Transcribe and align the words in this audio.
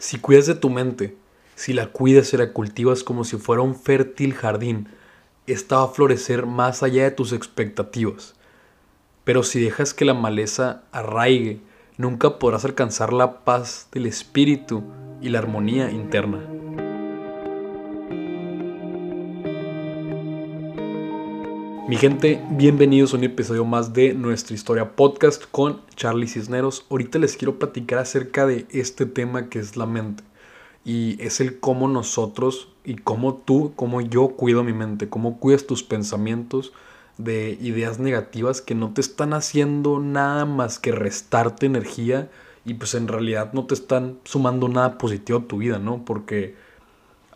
Si 0.00 0.18
cuidas 0.18 0.46
de 0.46 0.54
tu 0.54 0.70
mente, 0.70 1.14
si 1.56 1.74
la 1.74 1.88
cuidas 1.88 2.32
y 2.32 2.38
la 2.38 2.54
cultivas 2.54 3.04
como 3.04 3.22
si 3.22 3.36
fuera 3.36 3.60
un 3.60 3.74
fértil 3.74 4.32
jardín, 4.32 4.88
esta 5.46 5.76
va 5.76 5.84
a 5.84 5.88
florecer 5.88 6.46
más 6.46 6.82
allá 6.82 7.04
de 7.04 7.10
tus 7.10 7.34
expectativas. 7.34 8.34
Pero 9.24 9.42
si 9.42 9.60
dejas 9.60 9.92
que 9.92 10.06
la 10.06 10.14
maleza 10.14 10.84
arraigue, 10.90 11.60
nunca 11.98 12.38
podrás 12.38 12.64
alcanzar 12.64 13.12
la 13.12 13.44
paz 13.44 13.88
del 13.92 14.06
espíritu 14.06 14.82
y 15.20 15.28
la 15.28 15.40
armonía 15.40 15.90
interna. 15.90 16.40
Mi 21.90 21.96
gente, 21.96 22.40
bienvenidos 22.52 23.12
a 23.12 23.16
un 23.16 23.24
episodio 23.24 23.64
más 23.64 23.92
de 23.92 24.14
nuestra 24.14 24.54
historia 24.54 24.94
podcast 24.94 25.42
con 25.50 25.80
Charlie 25.96 26.28
Cisneros. 26.28 26.86
Ahorita 26.88 27.18
les 27.18 27.36
quiero 27.36 27.58
platicar 27.58 27.98
acerca 27.98 28.46
de 28.46 28.64
este 28.70 29.06
tema 29.06 29.48
que 29.48 29.58
es 29.58 29.76
la 29.76 29.86
mente. 29.86 30.22
Y 30.84 31.20
es 31.20 31.40
el 31.40 31.58
cómo 31.58 31.88
nosotros 31.88 32.68
y 32.84 32.94
cómo 32.94 33.34
tú, 33.34 33.72
cómo 33.74 34.00
yo 34.02 34.28
cuido 34.36 34.62
mi 34.62 34.72
mente, 34.72 35.08
cómo 35.08 35.40
cuidas 35.40 35.66
tus 35.66 35.82
pensamientos 35.82 36.72
de 37.18 37.58
ideas 37.60 37.98
negativas 37.98 38.60
que 38.60 38.76
no 38.76 38.94
te 38.94 39.00
están 39.00 39.32
haciendo 39.32 39.98
nada 39.98 40.44
más 40.44 40.78
que 40.78 40.92
restarte 40.92 41.66
energía 41.66 42.30
y 42.64 42.74
pues 42.74 42.94
en 42.94 43.08
realidad 43.08 43.52
no 43.52 43.66
te 43.66 43.74
están 43.74 44.20
sumando 44.22 44.68
nada 44.68 44.96
positivo 44.96 45.40
a 45.40 45.48
tu 45.48 45.58
vida, 45.58 45.80
¿no? 45.80 46.04
Porque 46.04 46.54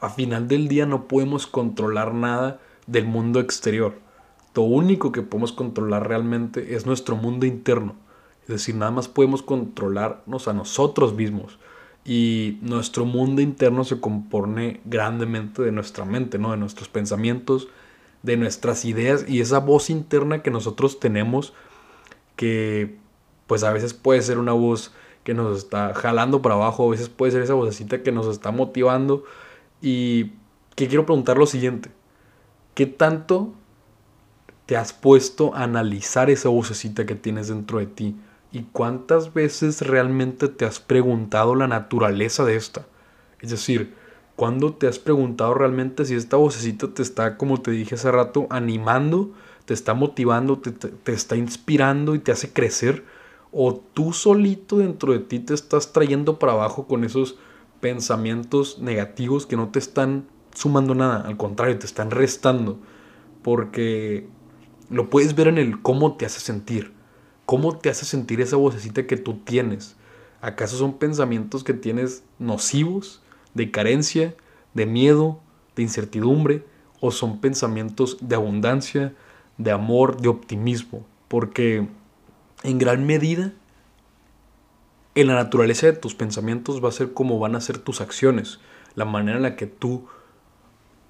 a 0.01 0.11
final 0.11 0.47
del 0.47 0.69
día 0.69 0.87
no 0.87 1.09
podemos 1.09 1.48
controlar 1.48 2.15
nada 2.15 2.61
del 2.87 3.07
mundo 3.07 3.41
exterior 3.41 4.04
lo 4.55 4.63
único 4.63 5.13
que 5.13 5.23
podemos 5.23 5.53
controlar 5.53 6.09
realmente 6.09 6.75
es 6.75 6.87
nuestro 6.87 7.17
mundo 7.17 7.47
interno. 7.47 7.97
Es 8.43 8.49
decir, 8.49 8.75
nada 8.75 8.91
más 8.91 9.09
podemos 9.09 9.43
controlarnos 9.43 10.49
a 10.49 10.53
nosotros 10.53 11.15
mismos. 11.15 11.59
Y 12.05 12.59
nuestro 12.61 13.07
mundo 13.07 13.41
interno 13.41 13.85
se 13.85 14.01
compone 14.01 14.81
grandemente 14.85 15.62
de 15.62 15.73
nuestra 15.73 16.05
mente, 16.05 16.39
¿no? 16.39 16.51
De 16.51 16.59
nuestros 16.59 16.89
pensamientos, 16.89 17.69
de 18.23 18.37
nuestras 18.37 18.84
ideas 18.84 19.25
y 19.28 19.41
esa 19.41 19.61
voz 19.61 19.91
interna 19.91 20.43
que 20.43 20.51
nosotros 20.51 20.98
tenemos 20.98 21.53
que 22.37 22.97
pues 23.47 23.62
a 23.65 23.73
veces 23.73 23.93
puede 23.93 24.23
ser 24.23 24.39
una 24.39 24.53
voz 24.53 24.93
que 25.25 25.34
nos 25.34 25.59
está 25.59 25.95
jalando 25.95 26.43
para 26.43 26.55
abajo, 26.55 26.87
a 26.87 26.91
veces 26.91 27.09
puede 27.09 27.33
ser 27.33 27.43
esa 27.43 27.55
vocecita 27.55 28.03
que 28.03 28.12
nos 28.12 28.27
está 28.27 28.50
motivando 28.50 29.25
y 29.83 30.33
que 30.75 30.89
quiero 30.89 31.06
preguntar 31.06 31.37
lo 31.37 31.47
siguiente, 31.47 31.91
¿qué 32.75 32.87
tanto 32.87 33.53
te 34.67 34.77
has 34.77 34.93
puesto 34.93 35.55
a 35.55 35.65
analizar 35.65 36.31
esa 36.31 36.48
vocecita 36.48 37.07
que 37.07 37.15
tienes 37.15 37.48
dentro 37.48 37.79
de 37.79 37.87
ti? 37.87 38.17
¿Y 38.53 38.62
cuántas 38.73 39.34
veces 39.34 39.83
realmente 39.83 40.48
te 40.48 40.65
has 40.65 40.79
preguntado 40.79 41.55
la 41.55 41.67
naturaleza 41.67 42.45
de 42.45 42.56
esta? 42.56 42.87
Es 43.41 43.51
decir, 43.51 43.95
¿cuándo 44.37 44.75
te 44.75 44.87
has 44.87 44.98
preguntado 44.98 45.55
realmente 45.55 46.05
si 46.05 46.15
esta 46.15 46.37
vocecita 46.37 46.89
te 46.89 47.03
está, 47.03 47.37
como 47.37 47.61
te 47.61 47.73
dije 47.73 47.97
hace 47.97 48.11
rato, 48.11 48.47
animando, 48.51 49.33
te 49.65 49.75
está 49.75 49.95
motivando, 49.95 50.59
te, 50.59 51.12
está 51.12 51.37
inspirando 51.37 52.15
y 52.15 52.21
te 52.21 52.33
hace 52.33 52.53
crecer? 52.53 53.05
¿O 53.51 53.75
tú 53.75 54.12
solito 54.12 54.78
dentro 54.78 55.12
de 55.12 55.19
ti 55.19 55.41
te 55.41 55.55
estás 55.55 55.93
trayendo 55.93 56.39
para 56.39 56.53
abajo 56.53 56.87
con 56.87 57.05
esos 57.05 57.37
pensamientos 57.81 58.78
negativos 58.78 59.47
que 59.47 59.56
no 59.56 59.69
te 59.69 59.78
están 59.78 60.27
sumando 60.55 60.95
nada? 60.95 61.23
Al 61.27 61.37
contrario, 61.37 61.78
te 61.78 61.87
están 61.87 62.11
restando. 62.11 62.78
Porque 63.43 64.27
lo 64.95 65.11
puedes 65.11 65.34
ver 65.34 65.48
en 65.48 65.59
el 65.59 65.83
cómo 65.83 66.17
te 66.17 66.25
hace 66.25 66.39
sentir. 66.39 66.92
¿Cómo 67.47 67.77
te 67.77 67.91
hace 67.91 68.05
sentir 68.05 68.41
esa 68.41 68.56
vocecita 68.56 69.09
que 69.09 69.17
tú 69.17 69.34
tienes? 69.45 69.97
¿Acaso 70.41 70.77
son 70.77 70.98
pensamientos 70.98 71.64
que 71.64 71.75
tienes 71.75 72.23
nocivos, 72.39 73.20
de 73.55 73.72
carencia, 73.72 74.37
de 74.72 74.87
miedo, 74.87 75.41
de 75.75 75.83
incertidumbre? 75.83 76.65
¿O 77.00 77.11
son 77.11 77.41
pensamientos 77.41 78.19
de 78.20 78.37
abundancia, 78.37 79.12
de 79.59 79.72
amor, 79.72 80.20
de 80.20 80.28
optimismo? 80.28 81.05
Porque 81.26 81.88
en 82.62 82.78
gran 82.78 83.05
medida, 83.05 83.53
en 85.16 85.26
la 85.26 85.34
naturaleza 85.34 85.88
de 85.88 85.94
tus 85.94 86.15
pensamientos 86.15 86.82
va 86.82 86.91
a 86.91 86.93
ser 86.93 87.12
como 87.12 87.41
van 87.41 87.56
a 87.56 87.61
ser 87.61 87.78
tus 87.78 88.00
acciones, 88.00 88.61
la 88.94 89.05
manera 89.05 89.38
en 89.38 89.43
la 89.43 89.56
que 89.56 89.66
tú 89.66 90.06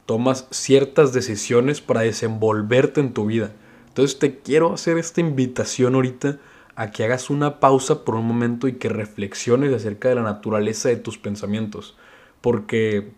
tomas 0.06 0.48
ciertas 0.50 1.12
decisiones 1.12 1.82
para 1.82 2.00
desenvolverte 2.00 3.00
en 3.00 3.12
tu 3.12 3.26
vida. 3.26 3.52
Entonces 3.94 4.18
te 4.18 4.40
quiero 4.40 4.72
hacer 4.72 4.98
esta 4.98 5.20
invitación 5.20 5.94
ahorita 5.94 6.40
a 6.74 6.90
que 6.90 7.04
hagas 7.04 7.30
una 7.30 7.60
pausa 7.60 8.04
por 8.04 8.16
un 8.16 8.26
momento 8.26 8.66
y 8.66 8.72
que 8.72 8.88
reflexiones 8.88 9.72
acerca 9.72 10.08
de 10.08 10.16
la 10.16 10.22
naturaleza 10.22 10.88
de 10.88 10.96
tus 10.96 11.16
pensamientos. 11.16 11.96
Porque 12.40 13.12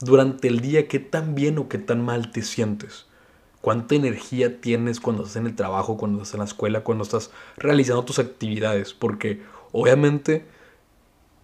durante 0.00 0.48
el 0.48 0.60
día, 0.60 0.88
¿qué 0.88 0.98
tan 0.98 1.34
bien 1.34 1.58
o 1.58 1.68
qué 1.68 1.76
tan 1.76 2.02
mal 2.02 2.32
te 2.32 2.40
sientes? 2.40 3.04
¿Cuánta 3.60 3.94
energía 3.94 4.62
tienes 4.62 4.98
cuando 4.98 5.24
estás 5.24 5.36
en 5.36 5.46
el 5.46 5.56
trabajo, 5.56 5.98
cuando 5.98 6.22
estás 6.22 6.36
en 6.36 6.38
la 6.38 6.46
escuela, 6.46 6.84
cuando 6.84 7.04
estás 7.04 7.30
realizando 7.58 8.06
tus 8.06 8.18
actividades? 8.18 8.94
Porque 8.94 9.42
obviamente, 9.72 10.46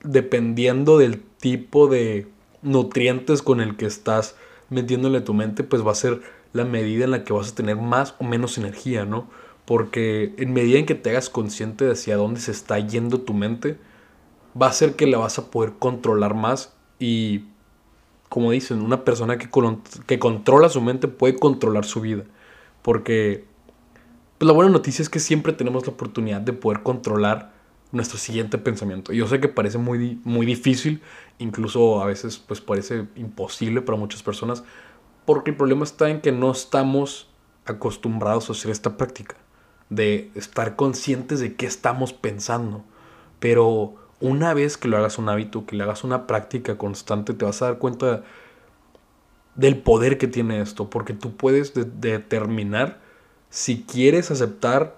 dependiendo 0.02 0.96
del 0.96 1.20
tipo 1.20 1.86
de 1.86 2.26
nutrientes 2.62 3.42
con 3.42 3.60
el 3.60 3.76
que 3.76 3.84
estás 3.84 4.36
metiéndole 4.70 5.20
tu 5.20 5.34
mente, 5.34 5.64
pues 5.64 5.86
va 5.86 5.92
a 5.92 5.94
ser 5.94 6.22
la 6.52 6.64
medida 6.64 7.04
en 7.04 7.10
la 7.10 7.24
que 7.24 7.32
vas 7.32 7.52
a 7.52 7.54
tener 7.54 7.76
más 7.76 8.14
o 8.18 8.24
menos 8.24 8.58
energía, 8.58 9.04
¿no? 9.04 9.28
Porque 9.64 10.34
en 10.38 10.52
medida 10.52 10.78
en 10.78 10.86
que 10.86 10.94
te 10.94 11.10
hagas 11.10 11.28
consciente 11.28 11.84
de 11.84 11.92
hacia 11.92 12.16
dónde 12.16 12.40
se 12.40 12.52
está 12.52 12.78
yendo 12.78 13.20
tu 13.20 13.34
mente, 13.34 13.78
va 14.60 14.68
a 14.68 14.72
ser 14.72 14.96
que 14.96 15.06
la 15.06 15.18
vas 15.18 15.38
a 15.38 15.50
poder 15.50 15.74
controlar 15.78 16.34
más 16.34 16.74
y, 16.98 17.44
como 18.28 18.50
dicen, 18.50 18.80
una 18.80 19.04
persona 19.04 19.38
que, 19.38 19.48
que 20.06 20.18
controla 20.18 20.68
su 20.68 20.80
mente 20.80 21.08
puede 21.08 21.36
controlar 21.36 21.84
su 21.84 22.00
vida. 22.00 22.24
Porque 22.82 23.44
pues 24.38 24.46
la 24.46 24.52
buena 24.52 24.70
noticia 24.70 25.02
es 25.02 25.08
que 25.08 25.18
siempre 25.18 25.52
tenemos 25.52 25.86
la 25.86 25.92
oportunidad 25.92 26.40
de 26.40 26.52
poder 26.52 26.82
controlar 26.82 27.52
nuestro 27.90 28.18
siguiente 28.18 28.56
pensamiento. 28.56 29.12
Yo 29.12 29.26
sé 29.26 29.40
que 29.40 29.48
parece 29.48 29.78
muy, 29.78 30.20
muy 30.24 30.46
difícil, 30.46 31.00
incluso 31.38 32.00
a 32.00 32.06
veces 32.06 32.38
pues 32.38 32.60
parece 32.60 33.06
imposible 33.16 33.82
para 33.82 33.98
muchas 33.98 34.22
personas, 34.22 34.62
porque 35.28 35.50
el 35.50 35.58
problema 35.58 35.84
está 35.84 36.08
en 36.08 36.22
que 36.22 36.32
no 36.32 36.50
estamos 36.50 37.28
acostumbrados 37.66 38.48
a 38.48 38.52
hacer 38.52 38.70
esta 38.70 38.96
práctica, 38.96 39.36
de 39.90 40.30
estar 40.34 40.74
conscientes 40.74 41.38
de 41.38 41.54
qué 41.54 41.66
estamos 41.66 42.14
pensando. 42.14 42.82
Pero 43.38 43.96
una 44.20 44.54
vez 44.54 44.78
que 44.78 44.88
lo 44.88 44.96
hagas 44.96 45.18
un 45.18 45.28
hábito, 45.28 45.66
que 45.66 45.76
le 45.76 45.84
hagas 45.84 46.02
una 46.02 46.26
práctica 46.26 46.78
constante, 46.78 47.34
te 47.34 47.44
vas 47.44 47.60
a 47.60 47.66
dar 47.66 47.78
cuenta 47.78 48.24
del 49.54 49.76
poder 49.76 50.16
que 50.16 50.28
tiene 50.28 50.62
esto, 50.62 50.88
porque 50.88 51.12
tú 51.12 51.36
puedes 51.36 51.74
determinar 51.74 52.98
si 53.50 53.82
quieres 53.82 54.30
aceptar 54.30 54.96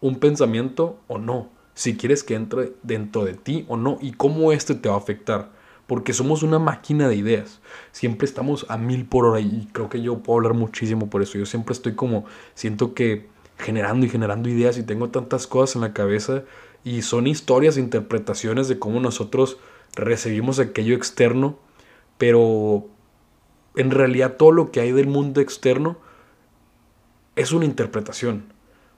un 0.00 0.20
pensamiento 0.20 1.00
o 1.08 1.18
no, 1.18 1.48
si 1.74 1.96
quieres 1.96 2.22
que 2.22 2.36
entre 2.36 2.74
dentro 2.84 3.24
de 3.24 3.34
ti 3.34 3.64
o 3.66 3.76
no, 3.76 3.98
y 4.00 4.12
cómo 4.12 4.52
este 4.52 4.76
te 4.76 4.88
va 4.88 4.94
a 4.94 4.98
afectar 4.98 5.59
porque 5.90 6.12
somos 6.12 6.44
una 6.44 6.60
máquina 6.60 7.08
de 7.08 7.16
ideas. 7.16 7.58
Siempre 7.90 8.24
estamos 8.24 8.64
a 8.68 8.78
mil 8.78 9.06
por 9.06 9.24
hora 9.24 9.40
y 9.40 9.66
creo 9.72 9.88
que 9.88 10.00
yo 10.00 10.18
puedo 10.18 10.36
hablar 10.36 10.54
muchísimo 10.54 11.10
por 11.10 11.20
eso. 11.20 11.36
Yo 11.36 11.46
siempre 11.46 11.72
estoy 11.72 11.96
como, 11.96 12.26
siento 12.54 12.94
que 12.94 13.26
generando 13.58 14.06
y 14.06 14.08
generando 14.08 14.48
ideas 14.48 14.78
y 14.78 14.84
tengo 14.84 15.08
tantas 15.08 15.48
cosas 15.48 15.74
en 15.74 15.82
la 15.82 15.92
cabeza 15.92 16.44
y 16.84 17.02
son 17.02 17.26
historias, 17.26 17.76
interpretaciones 17.76 18.68
de 18.68 18.78
cómo 18.78 19.00
nosotros 19.00 19.56
recibimos 19.96 20.60
aquello 20.60 20.94
externo, 20.94 21.58
pero 22.18 22.86
en 23.74 23.90
realidad 23.90 24.36
todo 24.36 24.52
lo 24.52 24.70
que 24.70 24.78
hay 24.78 24.92
del 24.92 25.08
mundo 25.08 25.40
externo 25.40 25.98
es 27.34 27.50
una 27.50 27.64
interpretación, 27.64 28.44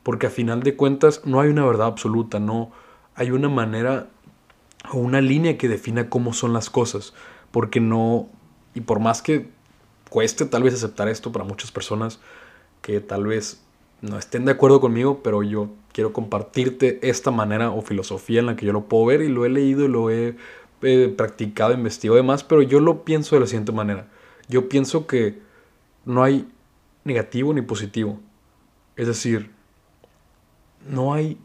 porque 0.03 0.27
a 0.27 0.31
final 0.31 0.63
de 0.63 0.77
cuentas 0.77 1.23
no 1.25 1.41
hay 1.41 1.49
una 1.49 1.65
verdad 1.65 1.87
absoluta, 1.87 2.39
no 2.39 2.71
hay 3.15 3.31
una 3.31 3.49
manera 3.49 4.11
o 4.91 4.99
una 4.99 5.21
línea 5.21 5.59
que 5.59 5.69
defina 5.69 6.09
cómo 6.09 6.33
son 6.33 6.53
las 6.53 6.71
cosas, 6.71 7.15
porque 7.51 7.81
no, 7.81 8.29
y 8.75 8.81
por 8.81 9.01
más 9.01 9.23
que 9.23 9.49
cueste 10.11 10.47
tal 10.47 10.63
vez 10.63 10.75
aceptar 10.75 11.09
esto 11.09 11.33
para 11.33 11.45
muchas 11.45 11.71
personas 11.71 12.21
que 12.81 13.01
tal 13.01 13.27
vez 13.27 13.63
no 14.01 14.19
estén 14.19 14.45
de 14.45 14.53
acuerdo 14.53 14.81
conmigo, 14.81 15.21
pero 15.23 15.43
yo 15.43 15.71
quiero 15.93 16.13
compartirte 16.13 16.99
esta 17.03 17.31
manera 17.31 17.71
o 17.71 17.83
filosofía 17.83 18.41
en 18.41 18.47
la 18.47 18.57
que 18.57 18.67
yo 18.67 18.73
lo 18.73 18.85
puedo 18.85 19.07
ver 19.07 19.23
y 19.23 19.29
lo 19.29 19.47
he 19.47 19.49
leído 19.49 19.85
y 19.85 19.89
lo 19.89 20.11
he 20.11 20.37
practicado, 21.17 21.73
investigado 21.73 22.19
y 22.19 22.23
demás, 22.23 22.43
pero 22.43 22.63
yo 22.63 22.81
lo 22.81 23.05
pienso 23.05 23.37
de 23.37 23.41
la 23.41 23.47
siguiente 23.47 23.71
manera. 23.71 24.09
Yo 24.49 24.69
pienso 24.69 25.07
que 25.07 25.39
no 26.05 26.25
hay 26.25 26.49
negativo 27.05 27.55
ni 27.55 27.63
positivo. 27.63 28.19
Es 28.97 29.07
decir, 29.07 29.51
no 30.89 31.15
hay 31.15 31.39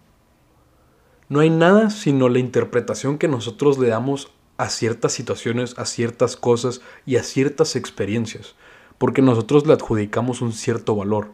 no 1.30 1.40
hay 1.42 1.50
nada 1.50 1.90
sino 1.90 2.30
la 2.30 2.40
interpretación 2.40 3.18
que 3.18 3.28
nosotros 3.28 3.78
le 3.78 3.88
damos 3.88 4.32
a 4.58 4.70
ciertas 4.70 5.12
situaciones, 5.12 5.78
a 5.78 5.86
ciertas 5.86 6.36
cosas 6.36 6.82
y 7.06 7.18
a 7.18 7.24
ciertas 7.24 7.76
experiencias, 7.76 8.56
porque 8.98 9.22
nosotros 9.22 9.68
le 9.68 9.74
adjudicamos 9.74 10.42
un 10.42 10.54
cierto 10.54 10.96
valor, 10.96 11.32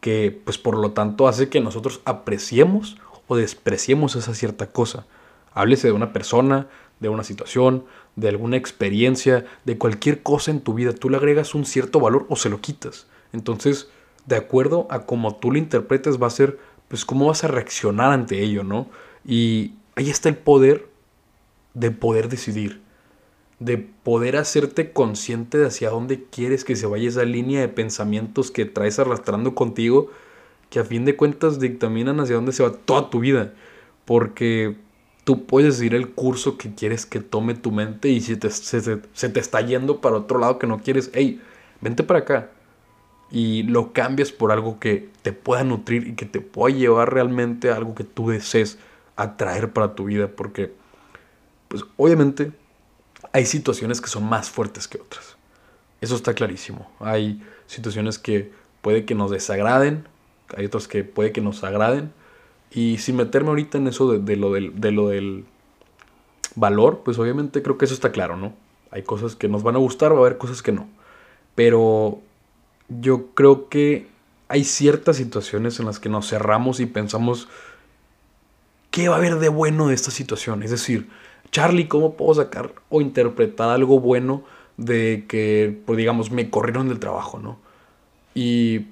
que 0.00 0.40
pues 0.44 0.58
por 0.58 0.76
lo 0.76 0.92
tanto 0.92 1.28
hace 1.28 1.48
que 1.48 1.60
nosotros 1.60 2.00
apreciemos 2.04 2.96
o 3.28 3.36
despreciemos 3.36 4.16
esa 4.16 4.34
cierta 4.34 4.68
cosa. 4.68 5.06
Háblese 5.52 5.88
de 5.88 5.92
una 5.92 6.12
persona, 6.12 6.68
de 7.00 7.08
una 7.08 7.24
situación, 7.24 7.84
de 8.14 8.28
alguna 8.28 8.56
experiencia, 8.56 9.44
de 9.64 9.78
cualquier 9.78 10.22
cosa 10.22 10.50
en 10.50 10.60
tu 10.60 10.74
vida, 10.74 10.92
tú 10.92 11.10
le 11.10 11.18
agregas 11.18 11.54
un 11.54 11.66
cierto 11.66 12.00
valor 12.00 12.26
o 12.28 12.36
se 12.36 12.48
lo 12.48 12.60
quitas. 12.60 13.06
Entonces, 13.32 13.90
de 14.26 14.36
acuerdo 14.36 14.86
a 14.90 15.06
cómo 15.06 15.36
tú 15.36 15.52
lo 15.52 15.58
interpretes, 15.58 16.20
va 16.20 16.26
a 16.26 16.30
ser, 16.30 16.58
pues, 16.88 17.04
cómo 17.04 17.26
vas 17.26 17.44
a 17.44 17.48
reaccionar 17.48 18.12
ante 18.12 18.42
ello, 18.42 18.64
¿no? 18.64 18.88
Y 19.26 19.74
ahí 19.96 20.08
está 20.08 20.28
el 20.28 20.36
poder 20.36 20.88
de 21.74 21.90
poder 21.90 22.28
decidir, 22.28 22.80
de 23.58 23.76
poder 23.76 24.36
hacerte 24.36 24.92
consciente 24.92 25.58
de 25.58 25.66
hacia 25.66 25.90
dónde 25.90 26.24
quieres 26.30 26.64
que 26.64 26.76
se 26.76 26.86
vaya 26.86 27.08
esa 27.08 27.24
línea 27.24 27.60
de 27.60 27.68
pensamientos 27.68 28.50
que 28.50 28.66
traes 28.66 28.98
arrastrando 28.98 29.54
contigo, 29.54 30.10
que 30.70 30.78
a 30.78 30.84
fin 30.84 31.04
de 31.04 31.16
cuentas 31.16 31.58
dictaminan 31.58 32.20
hacia 32.20 32.36
dónde 32.36 32.52
se 32.52 32.62
va 32.62 32.72
toda 32.72 33.10
tu 33.10 33.20
vida. 33.20 33.52
Porque 34.04 34.76
tú 35.24 35.44
puedes 35.44 35.74
decidir 35.74 35.96
el 35.96 36.10
curso 36.10 36.56
que 36.56 36.72
quieres 36.74 37.04
que 37.04 37.18
tome 37.18 37.54
tu 37.54 37.72
mente 37.72 38.08
y 38.08 38.20
si 38.20 38.36
te, 38.36 38.48
se, 38.50 38.80
se, 38.80 39.28
te 39.28 39.40
está 39.40 39.60
yendo 39.60 40.00
para 40.00 40.18
otro 40.18 40.38
lado 40.38 40.60
que 40.60 40.68
no 40.68 40.78
quieres, 40.78 41.10
hey, 41.14 41.42
vente 41.80 42.04
para 42.04 42.20
acá. 42.20 42.50
Y 43.30 43.64
lo 43.64 43.92
cambias 43.92 44.30
por 44.30 44.52
algo 44.52 44.78
que 44.78 45.08
te 45.22 45.32
pueda 45.32 45.64
nutrir 45.64 46.06
y 46.06 46.14
que 46.14 46.26
te 46.26 46.40
pueda 46.40 46.76
llevar 46.76 47.12
realmente 47.12 47.70
a 47.70 47.76
algo 47.76 47.96
que 47.96 48.04
tú 48.04 48.30
desees 48.30 48.78
atraer 49.16 49.72
para 49.72 49.94
tu 49.94 50.04
vida. 50.04 50.28
Porque 50.28 50.72
pues 51.68 51.84
obviamente 51.96 52.52
hay 53.32 53.46
situaciones 53.46 54.00
que 54.00 54.08
son 54.08 54.24
más 54.24 54.50
fuertes 54.50 54.88
que 54.88 54.98
otras. 54.98 55.36
Eso 56.00 56.16
está 56.16 56.34
clarísimo. 56.34 56.90
Hay 57.00 57.42
situaciones 57.66 58.18
que 58.18 58.52
puede 58.82 59.04
que 59.04 59.14
nos 59.14 59.30
desagraden, 59.30 60.06
hay 60.56 60.66
otras 60.66 60.86
que 60.86 61.04
puede 61.04 61.32
que 61.32 61.40
nos 61.40 61.64
agraden. 61.64 62.12
Y 62.70 62.98
sin 62.98 63.16
meterme 63.16 63.50
ahorita 63.50 63.78
en 63.78 63.88
eso 63.88 64.18
de, 64.18 64.36
lo, 64.36 64.52
del, 64.52 64.78
de 64.80 64.92
lo 64.92 65.08
del 65.08 65.44
valor, 66.54 67.02
pues 67.04 67.18
obviamente 67.18 67.62
creo 67.62 67.78
que 67.78 67.84
eso 67.84 67.94
está 67.94 68.12
claro, 68.12 68.36
¿no? 68.36 68.52
Hay 68.90 69.02
cosas 69.02 69.36
que 69.36 69.48
nos 69.48 69.62
van 69.62 69.76
a 69.76 69.78
gustar, 69.78 70.12
va 70.12 70.16
a 70.16 70.20
haber 70.20 70.38
cosas 70.38 70.62
que 70.62 70.72
no. 70.72 70.88
Pero 71.54 72.20
yo 72.88 73.28
creo 73.34 73.68
que 73.68 74.08
hay 74.48 74.64
ciertas 74.64 75.16
situaciones 75.16 75.80
en 75.80 75.86
las 75.86 75.98
que 75.98 76.08
nos 76.08 76.28
cerramos 76.28 76.80
y 76.80 76.86
pensamos, 76.86 77.48
¿qué 78.96 79.10
va 79.10 79.16
a 79.16 79.18
haber 79.18 79.38
de 79.38 79.50
bueno 79.50 79.88
de 79.88 79.94
esta 79.94 80.10
situación? 80.10 80.62
Es 80.62 80.70
decir, 80.70 81.10
Charlie, 81.50 81.86
¿cómo 81.86 82.16
puedo 82.16 82.32
sacar 82.32 82.72
o 82.88 83.02
interpretar 83.02 83.68
algo 83.68 84.00
bueno 84.00 84.42
de 84.78 85.26
que, 85.28 85.82
pues 85.84 85.98
digamos, 85.98 86.30
me 86.30 86.48
corrieron 86.48 86.88
del 86.88 86.98
trabajo, 86.98 87.38
¿no? 87.38 87.58
Y 88.34 88.86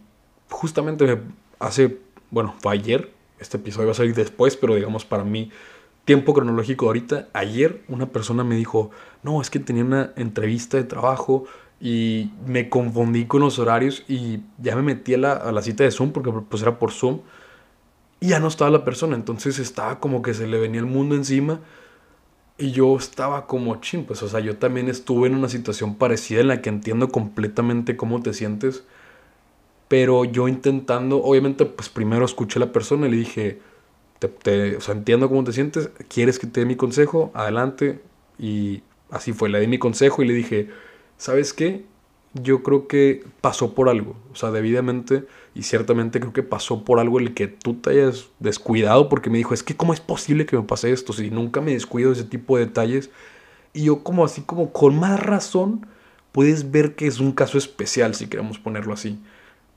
justamente 0.50 1.22
hace, 1.58 2.00
bueno, 2.30 2.54
fue 2.58 2.74
ayer, 2.74 3.14
este 3.38 3.56
episodio 3.56 3.86
va 3.86 3.92
a 3.92 3.94
salir 3.94 4.14
después, 4.14 4.58
pero 4.58 4.74
digamos 4.74 5.06
para 5.06 5.24
mí, 5.24 5.50
tiempo 6.04 6.34
cronológico 6.34 6.84
ahorita, 6.84 7.28
ayer 7.32 7.80
una 7.88 8.04
persona 8.04 8.44
me 8.44 8.56
dijo, 8.56 8.90
no, 9.22 9.40
es 9.40 9.48
que 9.48 9.58
tenía 9.58 9.84
una 9.84 10.12
entrevista 10.16 10.76
de 10.76 10.84
trabajo 10.84 11.46
y 11.80 12.30
me 12.46 12.68
confundí 12.68 13.24
con 13.24 13.40
los 13.40 13.58
horarios 13.58 14.04
y 14.06 14.40
ya 14.58 14.76
me 14.76 14.82
metí 14.82 15.14
a 15.14 15.18
la, 15.18 15.32
a 15.32 15.50
la 15.50 15.62
cita 15.62 15.82
de 15.82 15.90
Zoom 15.90 16.12
porque 16.12 16.30
pues 16.30 16.60
era 16.60 16.78
por 16.78 16.92
Zoom 16.92 17.20
ya 18.28 18.40
no 18.40 18.48
estaba 18.48 18.70
la 18.70 18.84
persona, 18.84 19.16
entonces 19.16 19.58
estaba 19.58 20.00
como 20.00 20.22
que 20.22 20.34
se 20.34 20.46
le 20.46 20.58
venía 20.58 20.80
el 20.80 20.86
mundo 20.86 21.14
encima 21.14 21.60
y 22.56 22.70
yo 22.70 22.96
estaba 22.96 23.46
como 23.46 23.76
chin, 23.80 24.04
pues, 24.04 24.22
o 24.22 24.28
sea, 24.28 24.40
yo 24.40 24.56
también 24.58 24.88
estuve 24.88 25.26
en 25.26 25.34
una 25.34 25.48
situación 25.48 25.96
parecida 25.96 26.40
en 26.40 26.48
la 26.48 26.62
que 26.62 26.68
entiendo 26.70 27.08
completamente 27.08 27.96
cómo 27.96 28.22
te 28.22 28.32
sientes. 28.32 28.84
Pero 29.88 30.24
yo 30.24 30.48
intentando, 30.48 31.22
obviamente, 31.22 31.66
pues 31.66 31.88
primero 31.88 32.24
escuché 32.24 32.58
a 32.58 32.60
la 32.66 32.72
persona 32.72 33.06
y 33.06 33.10
le 33.10 33.16
dije, 33.18 33.60
te, 34.18 34.76
o 34.76 34.80
sea, 34.80 34.94
entiendo 34.94 35.28
cómo 35.28 35.44
te 35.44 35.52
sientes, 35.52 35.90
¿quieres 36.08 36.38
que 36.38 36.46
te 36.46 36.60
dé 36.60 36.66
mi 36.66 36.76
consejo? 36.76 37.30
Adelante. 37.34 38.00
Y 38.38 38.82
así 39.10 39.32
fue, 39.32 39.48
le 39.48 39.60
di 39.60 39.66
mi 39.66 39.78
consejo 39.78 40.22
y 40.22 40.28
le 40.28 40.34
dije, 40.34 40.70
¿sabes 41.18 41.52
qué? 41.52 41.84
Yo 42.34 42.64
creo 42.64 42.88
que 42.88 43.24
pasó 43.40 43.74
por 43.74 43.88
algo, 43.88 44.16
o 44.32 44.36
sea, 44.36 44.50
debidamente 44.50 45.24
y 45.54 45.62
ciertamente 45.62 46.18
creo 46.18 46.32
que 46.32 46.42
pasó 46.42 46.84
por 46.84 46.98
algo 46.98 47.20
el 47.20 47.32
que 47.32 47.46
tú 47.46 47.74
te 47.74 47.90
hayas 47.90 48.26
descuidado 48.40 49.08
porque 49.08 49.30
me 49.30 49.38
dijo, 49.38 49.54
es 49.54 49.62
que 49.62 49.76
cómo 49.76 49.94
es 49.94 50.00
posible 50.00 50.44
que 50.44 50.56
me 50.56 50.64
pase 50.64 50.90
esto 50.90 51.12
si 51.12 51.30
nunca 51.30 51.60
me 51.60 51.72
descuido 51.72 52.10
de 52.10 52.18
ese 52.20 52.28
tipo 52.28 52.56
de 52.58 52.66
detalles. 52.66 53.10
Y 53.72 53.84
yo 53.84 54.02
como 54.02 54.24
así, 54.24 54.42
como 54.42 54.72
con 54.72 54.98
más 54.98 55.20
razón, 55.20 55.86
puedes 56.32 56.72
ver 56.72 56.96
que 56.96 57.06
es 57.06 57.20
un 57.20 57.30
caso 57.30 57.56
especial, 57.56 58.16
si 58.16 58.26
queremos 58.26 58.58
ponerlo 58.58 58.92
así. 58.92 59.20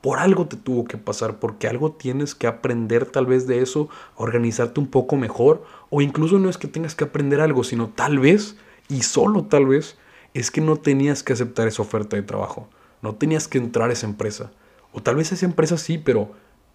Por 0.00 0.18
algo 0.18 0.46
te 0.46 0.56
tuvo 0.56 0.84
que 0.84 0.96
pasar, 0.96 1.38
porque 1.38 1.68
algo 1.68 1.92
tienes 1.92 2.34
que 2.34 2.48
aprender 2.48 3.06
tal 3.06 3.26
vez 3.26 3.46
de 3.46 3.62
eso, 3.62 3.88
organizarte 4.16 4.80
un 4.80 4.88
poco 4.88 5.16
mejor, 5.16 5.64
o 5.90 6.02
incluso 6.02 6.38
no 6.40 6.50
es 6.50 6.58
que 6.58 6.66
tengas 6.66 6.96
que 6.96 7.04
aprender 7.04 7.40
algo, 7.40 7.62
sino 7.62 7.88
tal 7.88 8.18
vez, 8.18 8.56
y 8.88 9.02
solo 9.02 9.44
tal 9.44 9.66
vez, 9.66 9.96
es 10.34 10.50
que 10.50 10.60
no 10.60 10.76
tenías 10.76 11.22
que 11.22 11.32
aceptar 11.32 11.68
esa 11.68 11.82
oferta 11.82 12.16
de 12.16 12.22
trabajo, 12.22 12.68
no 13.02 13.14
tenías 13.14 13.48
que 13.48 13.58
entrar 13.58 13.90
a 13.90 13.92
esa 13.92 14.06
empresa 14.06 14.50
o 14.92 15.02
tal 15.02 15.16
vez 15.16 15.32
esa 15.32 15.46
empresa 15.46 15.76
sí, 15.76 15.98
pero 15.98 16.32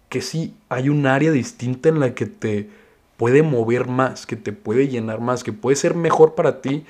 que 0.08 0.20
sí 0.20 0.54
hay 0.68 0.88
un 0.88 1.06
área 1.06 1.32
distinta 1.32 1.88
en 1.88 2.00
la 2.00 2.14
que 2.14 2.26
te 2.26 2.70
puede 3.16 3.42
mover 3.42 3.88
más, 3.88 4.26
que 4.26 4.36
te 4.36 4.52
puede 4.52 4.88
llenar 4.88 5.20
más, 5.20 5.44
que 5.44 5.52
puede 5.52 5.76
ser 5.76 5.94
mejor 5.94 6.34
para 6.34 6.60
ti. 6.60 6.84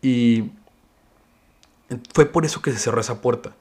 Y 0.00 0.50
fue 2.14 2.26
por 2.26 2.44
eso 2.44 2.62
que 2.62 2.72
se 2.72 2.78
cerró 2.78 3.00
esa 3.00 3.20
puerta. 3.20 3.54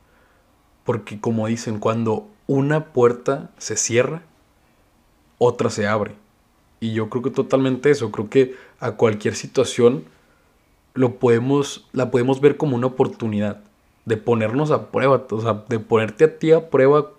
Porque 0.85 1.19
como 1.19 1.47
dicen, 1.47 1.79
cuando 1.79 2.27
una 2.47 2.85
puerta 2.85 3.51
se 3.57 3.75
cierra, 3.75 4.23
otra 5.37 5.69
se 5.69 5.87
abre. 5.87 6.15
Y 6.79 6.93
yo 6.93 7.09
creo 7.09 7.21
que 7.23 7.29
totalmente 7.29 7.91
eso, 7.91 8.11
creo 8.11 8.29
que 8.29 8.55
a 8.79 8.93
cualquier 8.93 9.35
situación 9.35 10.05
lo 10.93 11.19
podemos, 11.19 11.87
la 11.93 12.11
podemos 12.11 12.41
ver 12.41 12.57
como 12.57 12.75
una 12.75 12.87
oportunidad 12.87 13.61
de 14.05 14.17
ponernos 14.17 14.71
a 14.71 14.91
prueba, 14.91 15.25
o 15.29 15.41
sea, 15.41 15.65
de 15.69 15.79
ponerte 15.79 16.25
a 16.25 16.37
ti 16.37 16.51
a 16.51 16.69
prueba 16.69 17.11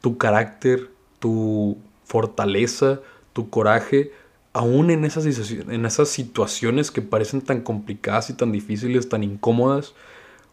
tu 0.00 0.18
carácter, 0.18 0.90
tu 1.18 1.78
fortaleza, 2.04 3.00
tu 3.32 3.50
coraje, 3.50 4.12
aún 4.52 4.90
en 4.90 5.04
esas, 5.04 6.08
situaciones 6.08 6.90
que 6.90 7.02
parecen 7.02 7.42
tan 7.42 7.60
complicadas 7.60 8.30
y 8.30 8.34
tan 8.34 8.52
difíciles, 8.52 9.08
tan 9.08 9.22
incómodas, 9.22 9.94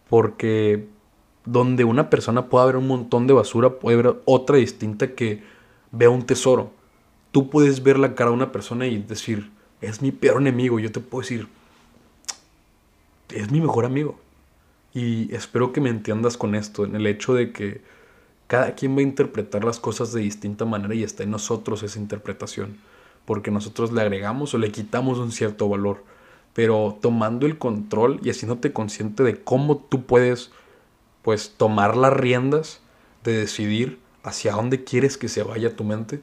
porque 0.09 0.87
donde 1.45 1.83
una 1.83 2.09
persona 2.09 2.49
pueda 2.49 2.65
ver 2.65 2.75
un 2.75 2.87
montón 2.87 3.27
de 3.27 3.33
basura, 3.33 3.79
puede 3.79 3.97
ver 3.97 4.15
otra 4.25 4.57
distinta 4.57 5.11
que 5.13 5.43
vea 5.91 6.09
un 6.09 6.25
tesoro. 6.25 6.71
Tú 7.31 7.49
puedes 7.49 7.81
ver 7.83 7.97
la 7.97 8.15
cara 8.15 8.31
de 8.31 8.35
una 8.35 8.51
persona 8.51 8.87
y 8.87 8.97
decir, 8.97 9.51
es 9.81 10.01
mi 10.01 10.11
peor 10.11 10.41
enemigo. 10.41 10.79
Yo 10.79 10.91
te 10.91 10.99
puedo 10.99 11.21
decir, 11.21 11.47
es 13.33 13.51
mi 13.51 13.61
mejor 13.61 13.85
amigo. 13.85 14.19
Y 14.93 15.33
espero 15.33 15.73
que 15.73 15.81
me 15.81 15.89
entiendas 15.89 16.37
con 16.37 16.55
esto, 16.55 16.85
en 16.85 16.95
el 16.95 17.07
hecho 17.07 17.33
de 17.33 17.51
que 17.51 17.81
cada 18.47 18.75
quien 18.75 18.95
va 18.95 18.99
a 18.99 19.03
interpretar 19.03 19.63
las 19.63 19.79
cosas 19.79 20.13
de 20.13 20.21
distinta 20.21 20.65
manera 20.65 20.93
y 20.93 21.03
está 21.03 21.23
en 21.23 21.31
nosotros 21.31 21.81
esa 21.81 21.99
interpretación, 21.99 22.77
porque 23.25 23.49
nosotros 23.49 23.91
le 23.91 24.01
agregamos 24.01 24.53
o 24.53 24.57
le 24.57 24.71
quitamos 24.71 25.17
un 25.17 25.31
cierto 25.31 25.67
valor, 25.67 26.03
pero 26.53 26.97
tomando 27.01 27.47
el 27.47 27.57
control 27.57 28.19
y 28.23 28.29
haciéndote 28.29 28.71
consciente 28.71 29.23
de 29.23 29.41
cómo 29.41 29.77
tú 29.77 30.05
puedes 30.05 30.51
pues 31.23 31.55
tomar 31.57 31.97
las 31.97 32.13
riendas 32.13 32.81
de 33.23 33.37
decidir 33.37 33.99
hacia 34.21 34.53
dónde 34.53 34.83
quieres 34.83 35.17
que 35.17 35.29
se 35.29 35.41
vaya 35.41 35.75
tu 35.75 35.83
mente, 35.83 36.21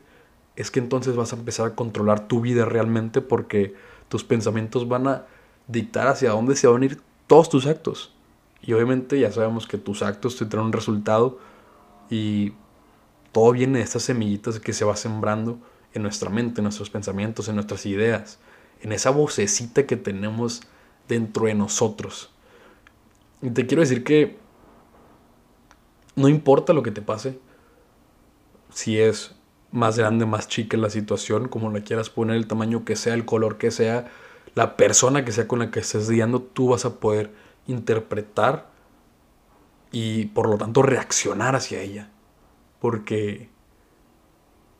es 0.56 0.70
que 0.70 0.78
entonces 0.78 1.16
vas 1.16 1.32
a 1.32 1.36
empezar 1.36 1.66
a 1.66 1.74
controlar 1.74 2.28
tu 2.28 2.40
vida 2.40 2.64
realmente 2.64 3.20
porque 3.22 3.74
tus 4.08 4.24
pensamientos 4.24 4.88
van 4.88 5.08
a 5.08 5.26
dictar 5.70 6.08
hacia 6.08 6.30
dónde 6.30 6.56
se 6.56 6.66
van 6.66 6.82
a 6.82 6.84
ir 6.86 7.00
todos 7.26 7.48
tus 7.48 7.66
actos. 7.66 8.12
Y 8.62 8.72
obviamente 8.72 9.18
ya 9.18 9.32
sabemos 9.32 9.66
que 9.66 9.78
tus 9.78 10.02
actos 10.02 10.36
te 10.36 10.44
traen 10.44 10.66
un 10.66 10.72
resultado 10.72 11.38
y 12.10 12.52
todo 13.32 13.52
viene 13.52 13.78
de 13.78 13.84
estas 13.84 14.02
semillitas 14.02 14.58
que 14.58 14.72
se 14.72 14.84
va 14.84 14.96
sembrando 14.96 15.58
en 15.94 16.02
nuestra 16.02 16.30
mente, 16.30 16.60
en 16.60 16.64
nuestros 16.64 16.90
pensamientos, 16.90 17.48
en 17.48 17.54
nuestras 17.54 17.86
ideas, 17.86 18.38
en 18.82 18.92
esa 18.92 19.10
vocecita 19.10 19.86
que 19.86 19.96
tenemos 19.96 20.62
dentro 21.08 21.46
de 21.46 21.54
nosotros. 21.54 22.30
Y 23.42 23.50
te 23.50 23.66
quiero 23.66 23.80
decir 23.80 24.04
que 24.04 24.38
no 26.16 26.28
importa 26.28 26.72
lo 26.72 26.82
que 26.82 26.90
te 26.90 27.02
pase, 27.02 27.38
si 28.72 28.98
es 28.98 29.34
más 29.72 29.98
grande, 29.98 30.26
más 30.26 30.48
chica 30.48 30.76
la 30.76 30.90
situación, 30.90 31.48
como 31.48 31.70
la 31.70 31.82
quieras 31.82 32.10
poner, 32.10 32.36
el 32.36 32.46
tamaño 32.46 32.84
que 32.84 32.96
sea, 32.96 33.14
el 33.14 33.24
color 33.24 33.56
que 33.56 33.70
sea, 33.70 34.10
la 34.54 34.76
persona 34.76 35.24
que 35.24 35.32
sea 35.32 35.48
con 35.48 35.60
la 35.60 35.70
que 35.70 35.80
estés 35.80 36.10
guiando, 36.10 36.42
tú 36.42 36.68
vas 36.68 36.84
a 36.84 37.00
poder 37.00 37.30
interpretar 37.66 38.70
y 39.92 40.26
por 40.26 40.48
lo 40.48 40.58
tanto 40.58 40.82
reaccionar 40.82 41.56
hacia 41.56 41.80
ella. 41.80 42.10
Porque 42.80 43.48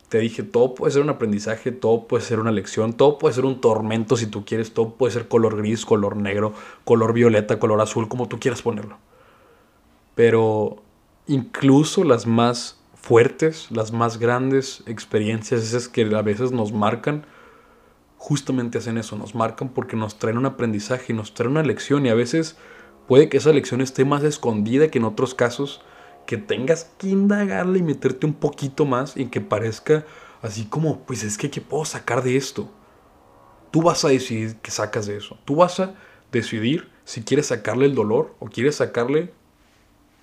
te 0.09 0.19
dije, 0.19 0.43
todo 0.43 0.75
puede 0.75 0.93
ser 0.93 1.03
un 1.03 1.11
aprendizaje, 1.11 1.71
todo 1.71 2.09
puede 2.09 2.25
ser 2.25 2.41
una 2.41 2.51
lección, 2.51 2.95
todo 2.95 3.17
puede 3.19 3.35
ser 3.35 3.45
un 3.45 3.61
tormento 3.61 4.17
si 4.17 4.27
tú 4.27 4.45
quieres, 4.45 4.75
todo 4.75 4.95
puede 4.95 5.13
ser 5.13 5.29
color 5.29 5.57
gris, 5.57 5.87
color 5.87 6.17
negro, 6.17 6.53
color 6.85 7.13
violeta, 7.13 7.61
color 7.61 7.81
azul, 7.81 8.09
como 8.09 8.27
tú 8.27 8.41
quieras 8.41 8.61
ponerlo. 8.61 8.99
Pero 10.17 10.83
incluso 11.29 12.03
las 12.03 12.27
más 12.27 12.81
fuertes, 12.95 13.69
las 13.71 13.93
más 13.93 14.19
grandes 14.19 14.83
experiencias, 14.87 15.63
esas 15.63 15.89
que 15.89 16.03
a 16.03 16.23
veces 16.23 16.51
nos 16.51 16.73
marcan, 16.73 17.25
justamente 18.21 18.77
hacen 18.77 18.99
eso, 18.99 19.17
nos 19.17 19.35
marcan 19.35 19.71
porque 19.71 19.97
nos 19.97 20.19
traen 20.19 20.37
un 20.37 20.45
aprendizaje, 20.45 21.15
nos 21.15 21.33
traen 21.33 21.53
una 21.53 21.63
lección 21.63 22.05
y 22.05 22.11
a 22.11 22.15
veces 22.15 22.59
puede 23.09 23.31
que 23.31 23.39
esa 23.39 23.51
lección 23.51 23.81
esté 23.81 24.05
más 24.05 24.23
escondida 24.25 24.89
que 24.89 24.99
en 24.99 25.07
otros 25.07 25.35
casos, 25.35 25.81
que 26.27 26.37
tengas 26.37 26.85
que 26.99 27.09
indagarle 27.09 27.79
y 27.79 27.83
meterte 27.83 28.27
un 28.27 28.35
poquito 28.35 28.85
más 28.85 29.17
y 29.17 29.25
que 29.29 29.41
parezca 29.41 30.05
así 30.43 30.67
como, 30.67 31.01
pues 31.01 31.25
es 31.25 31.39
que 31.39 31.51
¿qué 31.51 31.63
puedo 31.63 31.87
sacar 31.87 32.23
de 32.23 32.37
esto? 32.37 32.71
Tú 33.71 33.81
vas 33.81 34.05
a 34.05 34.09
decidir 34.09 34.57
qué 34.57 34.71
sacas 34.71 35.07
de 35.07 35.17
eso. 35.17 35.39
Tú 35.47 35.57
vas 35.57 35.81
a 35.81 35.95
decidir 36.31 36.91
si 37.05 37.23
quieres 37.23 37.47
sacarle 37.47 37.87
el 37.87 37.95
dolor 37.95 38.35
o 38.39 38.49
quieres 38.49 38.77
sacarle 38.77 39.33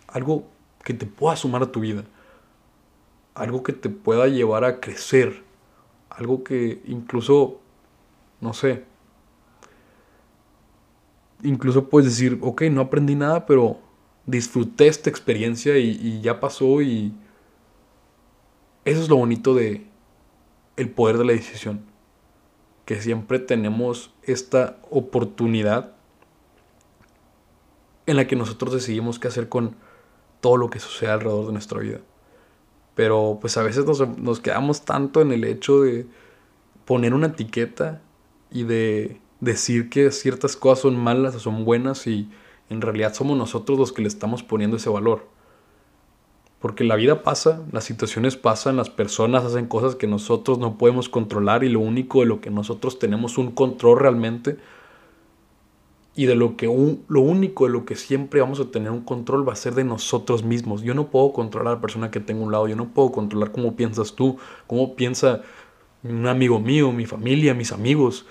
algo 0.06 0.48
que 0.84 0.94
te 0.94 1.08
pueda 1.08 1.36
sumar 1.36 1.64
a 1.64 1.72
tu 1.72 1.80
vida. 1.80 2.04
Algo 3.34 3.64
que 3.64 3.74
te 3.74 3.90
pueda 3.90 4.28
llevar 4.28 4.66
a 4.66 4.80
crecer. 4.80 5.44
Algo 6.12 6.44
que 6.44 6.84
incluso, 6.86 7.60
no 8.42 8.54
sé, 8.54 8.86
incluso 11.44 11.90
puedes 11.90 12.10
decir, 12.10 12.40
ok, 12.42 12.64
no 12.64 12.82
aprendí 12.82 13.16
nada, 13.16 13.46
pero 13.46 13.80
disfruté 14.26 14.88
esta 14.88 15.10
experiencia 15.10 15.78
y, 15.78 16.22
ya 16.22 16.40
pasó 16.40 16.82
y 16.82 17.14
eso 18.86 19.02
es 19.02 19.10
lo 19.10 19.18
bonito 19.18 19.54
de 19.54 19.86
el 20.76 20.90
poder 20.90 21.18
de 21.18 21.26
la 21.26 21.34
decisión. 21.34 21.82
Que 22.86 23.02
siempre 23.02 23.40
tenemos 23.40 24.14
esta 24.24 24.78
oportunidad 24.90 25.94
en 28.06 28.16
la 28.16 28.28
que 28.28 28.38
nosotros 28.38 28.74
decidimos 28.74 29.20
qué 29.20 29.28
hacer 29.28 29.50
con 29.50 29.76
todo 30.40 30.56
lo 30.56 30.70
que 30.70 30.80
sucede 30.80 31.10
alrededor 31.10 31.48
de 31.48 31.52
nuestra 31.52 31.80
vida. 31.80 32.00
Pero 32.96 33.38
pues 33.42 33.58
a 33.58 33.64
veces 33.64 33.86
nos, 34.18 34.40
quedamos 34.40 34.86
tanto 34.86 35.22
en 35.22 35.32
el 35.32 35.44
hecho 35.44 35.82
de 35.82 36.08
poner 36.86 37.14
una 37.14 37.28
etiqueta 37.28 38.02
y 38.52 38.64
de 38.64 39.20
decir 39.40 39.90
que 39.90 40.12
ciertas 40.12 40.56
cosas 40.56 40.80
son 40.80 40.98
malas 40.98 41.36
o 41.36 41.40
son 41.40 41.66
buenas 41.66 42.08
y 42.08 42.30
en 42.70 42.82
realidad 42.82 43.14
somos 43.14 43.38
nosotros 43.38 43.78
los 43.78 43.92
que 43.92 44.02
le 44.02 44.08
estamos 44.08 44.44
poniendo 44.44 44.78
ese 44.78 44.90
valor. 44.90 45.26
Porque 46.60 46.84
la 46.84 46.96
vida 46.96 47.22
pasa, 47.22 47.62
las 47.72 47.84
situaciones 47.84 48.36
pasan, 48.36 48.78
las 48.78 48.90
personas 48.90 49.44
hacen 49.44 49.68
cosas 49.68 49.96
que 49.96 50.08
nosotros 50.08 50.58
no 50.58 50.78
podemos 50.78 51.08
controlar 51.08 51.64
y 51.64 51.70
lo 51.70 51.80
único 51.80 52.22
de 52.22 52.26
lo 52.26 52.42
que 52.42 52.50
nosotros 52.50 52.98
tenemos 52.98 53.38
un 53.38 53.52
control 53.52 54.00
realmente 54.00 54.58
y 56.16 56.26
de 56.26 56.34
lo 56.34 56.58
que 56.58 56.66
lo 56.66 57.22
único 57.22 57.68
de 57.68 57.72
lo 57.72 57.86
que 57.86 57.96
siempre 57.96 58.42
vamos 58.42 58.60
a 58.60 58.72
tener 58.72 58.90
un 58.90 59.02
control 59.02 59.48
va 59.48 59.54
a 59.54 59.56
ser 59.56 59.76
de 59.76 59.84
nosotros 59.84 60.44
mismos. 60.44 60.82
Yo 60.82 60.96
no 60.96 61.12
puedo 61.12 61.32
controlar 61.32 61.74
a 61.74 61.76
la 61.76 61.82
persona 61.82 62.10
que 62.10 62.20
tengo 62.20 62.42
a 62.42 62.46
un 62.48 62.52
lado, 62.52 62.68
yo 62.68 62.76
no 62.76 62.88
puedo 62.88 63.12
controlar 63.12 63.52
cómo 63.52 63.76
piensas 63.76 64.16
tú, 64.16 64.38
cómo 64.66 64.96
piensa 64.96 65.44
un 66.04 66.26
amigo 66.26 66.60
mío, 66.60 66.92
mi 66.92 67.06
familia, 67.06 67.54
mis 67.54 67.72
amigos. 67.72 68.26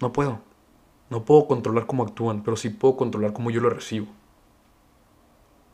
No 0.00 0.12
puedo. 0.12 0.40
No 1.10 1.24
puedo 1.24 1.46
controlar 1.46 1.86
cómo 1.86 2.02
actúan, 2.02 2.42
pero 2.42 2.56
sí 2.56 2.68
puedo 2.68 2.96
controlar 2.96 3.32
cómo 3.32 3.50
yo 3.50 3.60
lo 3.60 3.70
recibo. 3.70 4.06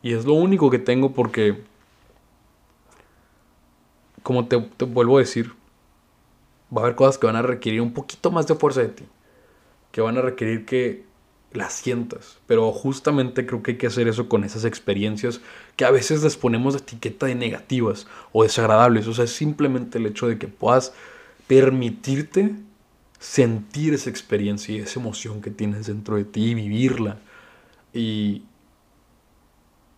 Y 0.03 0.13
es 0.13 0.25
lo 0.25 0.35
único 0.35 0.71
que 0.71 0.79
tengo 0.79 1.13
porque, 1.13 1.63
como 4.23 4.47
te, 4.47 4.57
vuelvo 4.57 5.17
a 5.17 5.21
decir, 5.21 5.55
va 6.75 6.83
a 6.83 6.85
haber 6.85 6.97
cosas 6.97 7.19
que 7.19 7.27
van 7.27 7.37
a 7.37 7.43
requerir 7.43 7.81
un 7.81 7.93
poquito 7.93 8.31
más 8.31 8.47
de 8.47 8.55
fuerza 8.55 8.81
de 8.81 8.89
ti 8.89 9.05
que 9.93 10.01
van 10.01 10.19
a 10.19 10.23
requerir 10.23 10.65
que 10.65 11.05
las 11.53 11.75
sientas. 11.75 12.39
Pero 12.47 12.73
justamente 12.73 13.47
creo 13.47 13.63
que 13.63 13.73
hay 13.73 13.77
que 13.77 13.87
hacer 13.87 14.09
eso 14.09 14.29
con 14.29 14.43
esas 14.43 14.65
experiencias 14.65 15.41
que 15.77 15.85
a 15.85 15.91
veces 15.91 16.23
les 16.25 16.37
ponemos 16.37 16.75
de 16.75 16.81
etiqueta 16.81 17.27
de 17.27 17.35
negativas 17.35 18.07
o 18.33 18.43
desagradables. 18.43 19.07
O 19.07 19.15
sea, 19.15 19.27
es 19.27 19.33
simplemente 19.33 19.99
el 19.99 20.07
hecho 20.07 20.27
de 20.27 20.39
que 20.39 20.49
puedas 20.49 20.95
permitirte 21.47 22.55
sentir 23.23 23.95
esa 23.95 24.11
experiencia 24.11 24.75
y 24.75 24.81
esa 24.81 24.99
emoción 24.99 25.41
que 25.41 25.53
tienes 25.53 25.87
dentro 25.87 26.17
de 26.17 26.25
ti 26.25 26.51
y 26.51 26.55
vivirla. 26.55 27.21
Y 27.95 28.43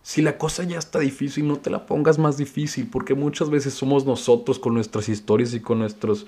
si 0.03 0.21
la 0.21 0.37
cosa 0.37 0.63
ya 0.63 0.77
está 0.77 0.99
difícil, 0.99 1.47
no 1.47 1.57
te 1.57 1.71
la 1.71 1.87
pongas 1.87 2.19
más 2.19 2.37
difícil, 2.37 2.87
porque 2.87 3.15
muchas 3.15 3.49
veces 3.49 3.73
somos 3.73 4.05
nosotros 4.05 4.59
con 4.59 4.75
nuestras 4.75 5.09
historias 5.09 5.55
y 5.55 5.59
con 5.59 5.79
nuestros 5.79 6.27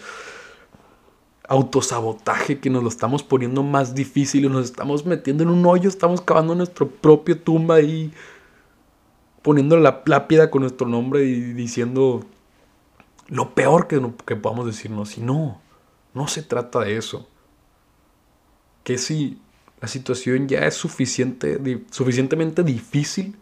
autosabotaje 1.47 2.59
que 2.59 2.71
nos 2.71 2.81
lo 2.81 2.89
estamos 2.89 3.21
poniendo 3.21 3.61
más 3.61 3.93
difícil 3.93 4.45
y 4.45 4.49
nos 4.49 4.65
estamos 4.65 5.05
metiendo 5.05 5.43
en 5.43 5.49
un 5.49 5.63
hoyo, 5.67 5.87
estamos 5.87 6.19
cavando 6.19 6.55
nuestra 6.55 6.87
propia 6.87 7.41
tumba 7.41 7.79
y 7.79 8.11
poniendo 9.43 9.77
la 9.77 10.01
lápida 10.03 10.49
con 10.49 10.63
nuestro 10.63 10.87
nombre 10.87 11.23
y 11.25 11.53
diciendo 11.53 12.25
lo 13.27 13.53
peor 13.53 13.87
que, 13.87 14.01
que 14.25 14.35
podamos 14.35 14.65
decirnos. 14.65 15.15
Y 15.19 15.21
no, 15.21 15.61
no 16.17 16.27
se 16.27 16.43
trata 16.43 16.81
de 16.81 16.97
eso. 16.97 17.27
Que 18.83 18.97
si 18.97 19.39
la 19.79 19.87
situación 19.87 20.47
ya 20.47 20.65
es 20.65 20.73
suficiente, 20.73 21.59
suficientemente 21.91 22.63
difícil, 22.63 23.35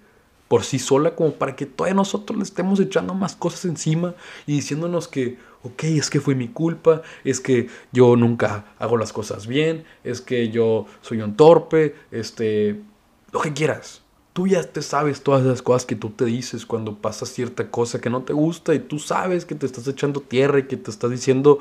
por 0.48 0.64
sí 0.64 0.78
sola 0.78 1.16
como 1.16 1.34
para 1.34 1.56
que 1.56 1.66
todavía 1.66 1.96
nosotros 1.96 2.38
le 2.38 2.44
estemos 2.44 2.80
echando 2.80 3.14
más 3.14 3.36
cosas 3.36 3.66
encima 3.66 4.14
y 4.46 4.54
diciéndonos 4.54 5.08
que, 5.08 5.40
ok, 5.64 5.84
es 5.86 6.10
que 6.10 6.20
fue 6.20 6.36
mi 6.36 6.50
culpa, 6.50 7.02
es 7.24 7.40
que 7.40 7.68
yo 7.92 8.16
nunca 8.16 8.66
hago 8.78 8.98
las 8.98 9.12
cosas 9.12 9.48
bien, 9.48 9.86
es 10.04 10.22
que 10.22 10.50
yo 10.50 10.86
soy 11.02 11.22
un 11.22 11.36
torpe, 11.36 11.96
este, 12.12 12.82
lo 13.32 13.42
que 13.42 13.54
quieras. 13.54 14.02
Tú 14.34 14.48
ya 14.48 14.62
te 14.64 14.82
sabes 14.82 15.24
todas 15.24 15.44
las 15.44 15.62
cosas 15.62 15.86
que 15.86 15.96
tú 15.96 16.10
te 16.10 16.26
dices 16.26 16.66
cuando 16.66 16.96
pasa 16.96 17.26
cierta 17.26 17.72
cosa 17.72 18.02
que 18.02 18.10
no 18.10 18.24
te 18.24 18.34
gusta 18.34 18.76
y 18.76 18.80
tú 18.80 19.00
sabes 19.00 19.46
que 19.46 19.56
te 19.56 19.66
estás 19.66 19.88
echando 19.88 20.20
tierra 20.20 20.60
y 20.60 20.64
que 20.64 20.76
te 20.76 20.92
estás 20.92 21.10
diciendo 21.10 21.60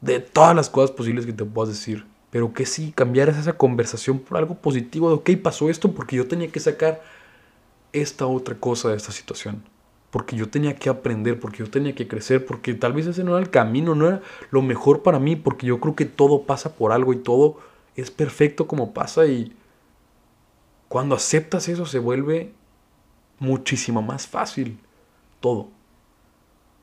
de 0.00 0.20
todas 0.20 0.54
las 0.54 0.70
cosas 0.70 0.90
posibles 0.90 1.26
que 1.26 1.32
te 1.32 1.44
puedas 1.44 1.70
decir. 1.70 2.06
Pero 2.30 2.52
que 2.52 2.66
sí, 2.66 2.92
cambiaras 2.94 3.36
esa 3.36 3.54
conversación 3.54 4.18
por 4.20 4.38
algo 4.38 4.54
positivo 4.54 5.08
de, 5.08 5.16
ok, 5.16 5.42
pasó 5.42 5.68
esto 5.68 5.92
porque 5.92 6.16
yo 6.16 6.28
tenía 6.28 6.50
que 6.50 6.60
sacar 6.60 7.02
esta 7.92 8.26
otra 8.26 8.54
cosa 8.54 8.88
de 8.88 8.96
esta 8.96 9.12
situación. 9.12 9.62
Porque 10.10 10.36
yo 10.36 10.48
tenía 10.48 10.76
que 10.76 10.88
aprender, 10.88 11.38
porque 11.38 11.58
yo 11.58 11.70
tenía 11.70 11.94
que 11.94 12.08
crecer, 12.08 12.44
porque 12.46 12.74
tal 12.74 12.92
vez 12.92 13.06
ese 13.06 13.24
no 13.24 13.32
era 13.32 13.40
el 13.40 13.50
camino, 13.50 13.94
no 13.94 14.06
era 14.06 14.22
lo 14.50 14.62
mejor 14.62 15.02
para 15.02 15.18
mí, 15.18 15.36
porque 15.36 15.66
yo 15.66 15.80
creo 15.80 15.94
que 15.94 16.06
todo 16.06 16.42
pasa 16.42 16.76
por 16.76 16.92
algo 16.92 17.12
y 17.12 17.18
todo 17.18 17.58
es 17.96 18.10
perfecto 18.10 18.66
como 18.66 18.92
pasa 18.92 19.26
y 19.26 19.54
cuando 20.88 21.14
aceptas 21.14 21.68
eso 21.68 21.86
se 21.86 21.98
vuelve 21.98 22.52
muchísimo 23.38 24.02
más 24.02 24.26
fácil 24.26 24.78
todo. 25.40 25.68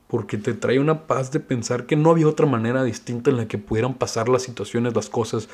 Porque 0.08 0.38
te 0.38 0.54
trae 0.54 0.80
una 0.80 1.06
paz 1.06 1.30
de 1.30 1.40
pensar 1.40 1.86
que 1.86 1.94
no 1.94 2.10
había 2.10 2.26
otra 2.26 2.46
manera 2.46 2.82
distinta 2.82 3.30
en 3.30 3.36
la 3.36 3.46
que 3.46 3.58
pudieran 3.58 3.94
pasar 3.94 4.28
las 4.28 4.42
situaciones, 4.42 4.94
las 4.96 5.08
cosas, 5.08 5.48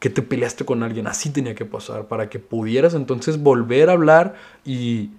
que 0.00 0.08
te 0.08 0.22
peleaste 0.22 0.64
con 0.64 0.82
alguien, 0.82 1.06
así 1.06 1.30
tenía 1.30 1.54
que 1.54 1.66
pasar, 1.66 2.08
para 2.08 2.30
que 2.30 2.38
pudieras 2.38 2.94
entonces 2.94 3.40
volver 3.40 3.90
a 3.90 3.92
hablar 3.92 4.34
y 4.64 5.10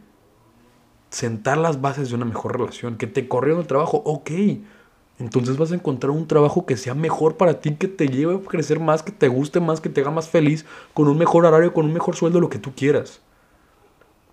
sentar 1.12 1.58
las 1.58 1.82
bases 1.82 2.10
de 2.10 2.16
una 2.16 2.26
mejor 2.26 2.58
relación, 2.58 2.98
que 2.98 3.06
te 3.06 3.28
corrió 3.28 3.60
el 3.60 3.68
trabajo, 3.68 4.02
ok, 4.04 4.32
entonces 5.20 5.58
vas 5.58 5.72
a 5.72 5.76
encontrar 5.76 6.10
un 6.10 6.28
trabajo 6.28 6.66
que 6.66 6.78
sea 6.78 6.96
mejor 6.96 7.38
para 7.38 7.60
ti, 7.60 7.76
que 7.76 7.88
te 7.88 8.08
lleve 8.08 8.36
a 8.36 8.40
crecer 8.40 8.80
más, 8.80 9.04
que 9.04 9.12
te 9.12 9.28
guste 9.28 9.60
más, 9.60 9.82
que 9.82 9.90
te 9.90 10.02
haga 10.02 10.10
más 10.10 10.30
feliz, 10.30 10.66
con 10.96 11.08
un 11.08 11.18
mejor 11.18 11.46
horario, 11.46 11.74
con 11.74 11.86
un 11.86 11.94
mejor 11.94 12.16
sueldo, 12.16 12.40
lo 12.40 12.50
que 12.50 12.58
tú 12.58 12.74
quieras. 12.76 13.22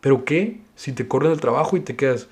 Pero 0.01 0.25
¿qué? 0.25 0.63
Si 0.77 0.93
te 0.93 1.07
corren 1.07 1.33
el 1.33 1.41
trabajo 1.41 1.77
y 1.77 1.81
te 1.81 1.95
quedas, 1.95 2.29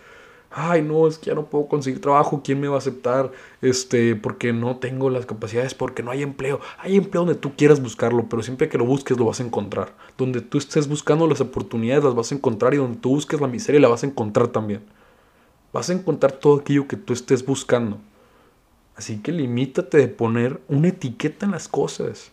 ay, 0.58 0.80
no, 0.80 1.06
es 1.06 1.18
que 1.18 1.26
ya 1.26 1.34
no 1.34 1.44
puedo 1.44 1.68
conseguir 1.68 2.00
trabajo, 2.00 2.40
¿quién 2.42 2.58
me 2.58 2.66
va 2.66 2.76
a 2.76 2.78
aceptar? 2.78 3.30
Este, 3.60 4.16
porque 4.16 4.54
no 4.54 4.76
tengo 4.76 5.10
las 5.10 5.26
capacidades, 5.26 5.74
porque 5.74 6.02
no 6.02 6.10
hay 6.10 6.22
empleo. 6.22 6.60
Hay 6.78 6.96
empleo 6.96 7.26
donde 7.26 7.38
tú 7.38 7.54
quieras 7.54 7.82
buscarlo, 7.82 8.26
pero 8.30 8.42
siempre 8.42 8.70
que 8.70 8.78
lo 8.78 8.86
busques 8.86 9.18
lo 9.18 9.26
vas 9.26 9.38
a 9.40 9.42
encontrar. 9.42 9.94
Donde 10.16 10.40
tú 10.40 10.56
estés 10.56 10.88
buscando 10.88 11.28
las 11.28 11.42
oportunidades 11.42 12.04
las 12.04 12.14
vas 12.14 12.32
a 12.32 12.36
encontrar 12.36 12.72
y 12.72 12.78
donde 12.78 12.98
tú 12.98 13.10
busques 13.10 13.38
la 13.38 13.48
miseria 13.48 13.82
la 13.82 13.88
vas 13.88 14.02
a 14.02 14.06
encontrar 14.06 14.48
también. 14.48 14.82
Vas 15.74 15.90
a 15.90 15.92
encontrar 15.92 16.32
todo 16.32 16.60
aquello 16.60 16.88
que 16.88 16.96
tú 16.96 17.12
estés 17.12 17.44
buscando. 17.44 17.98
Así 18.96 19.18
que 19.18 19.32
limítate 19.32 19.98
de 19.98 20.08
poner 20.08 20.58
una 20.68 20.88
etiqueta 20.88 21.44
en 21.44 21.52
las 21.52 21.68
cosas. 21.68 22.32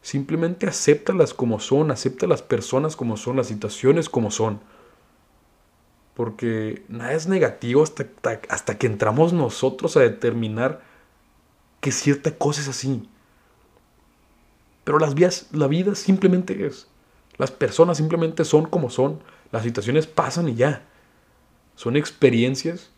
Simplemente 0.00 0.68
acéptalas 0.68 1.34
como 1.34 1.58
son, 1.58 1.90
acepta 1.90 2.28
las 2.28 2.40
personas 2.40 2.94
como 2.94 3.16
son, 3.16 3.36
las 3.36 3.48
situaciones 3.48 4.08
como 4.08 4.30
son. 4.30 4.60
Porque 6.14 6.84
nada 6.88 7.12
es 7.12 7.26
negativo 7.26 7.82
hasta, 7.82 8.06
hasta 8.48 8.78
que 8.78 8.86
entramos 8.86 9.32
nosotros 9.32 9.96
a 9.96 10.00
determinar 10.00 10.82
que 11.80 11.90
cierta 11.90 12.36
cosa 12.36 12.60
es 12.60 12.68
así. 12.68 13.08
Pero 14.84 14.98
las 14.98 15.14
vías, 15.14 15.48
la 15.52 15.66
vida 15.66 15.94
simplemente 15.94 16.66
es. 16.66 16.86
Las 17.38 17.50
personas 17.50 17.96
simplemente 17.96 18.44
son 18.44 18.66
como 18.66 18.90
son. 18.90 19.22
Las 19.50 19.62
situaciones 19.62 20.06
pasan 20.06 20.48
y 20.48 20.54
ya. 20.54 20.86
Son 21.76 21.96
experiencias. 21.96 22.90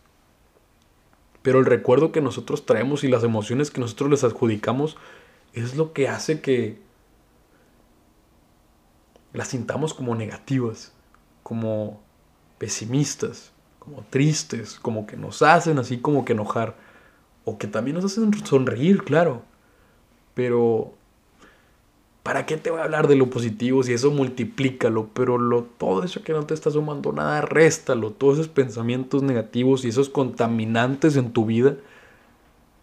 Pero 1.42 1.61
el 1.61 1.66
recuerdo 1.66 2.11
que 2.11 2.21
nosotros 2.21 2.66
traemos 2.66 3.04
y 3.04 3.09
las 3.09 3.23
emociones 3.23 3.71
que 3.71 3.80
nosotros 3.80 4.11
les 4.11 4.25
adjudicamos 4.25 4.97
es 5.52 5.76
lo 5.76 5.92
que 5.92 6.09
hace 6.09 6.40
que 6.40 6.83
las 9.33 9.49
sintamos 9.49 9.94
como 9.94 10.14
negativas, 10.14 10.92
como 11.42 12.02
pesimistas, 12.58 13.52
como 13.78 14.04
tristes, 14.11 14.78
como 14.80 15.06
que 15.06 15.16
nos 15.16 15.42
hacen 15.42 15.78
así 15.78 15.99
como 15.99 16.25
que 16.25 16.32
enojar. 16.32 16.76
o 17.44 17.58
que 17.58 17.66
también 17.66 17.96
nos 17.96 18.06
hacen 18.06 18.32
sonreír, 18.44 19.04
claro. 19.04 19.42
Pero, 20.34 20.94
¿para 22.23 22.46
qué 22.46 22.56
te 22.56 22.70
voy 22.70 22.80
a 22.80 22.84
hablar 22.84 23.06
de 23.08 23.16
lo 23.16 23.28
positivo 23.30 23.82
si 23.82 23.92
eso 23.92 24.11
multiplícalo? 24.11 25.11
Pero 25.14 25.38
lo, 25.38 25.64
todo 25.64 26.04
eso 26.04 26.23
que 26.23 26.32
no 26.32 26.44
te 26.46 26.54
está 26.54 26.70
sumando 26.70 27.12
nada, 27.12 27.42
réstalo. 27.42 28.12
Todos 28.12 28.38
esos 28.38 28.49
pensamientos 28.49 29.23
negativos 29.23 29.84
y 29.84 29.88
esos 29.88 30.08
contaminantes 30.08 31.16
en 31.16 31.32
tu 31.32 31.46
vida, 31.46 31.76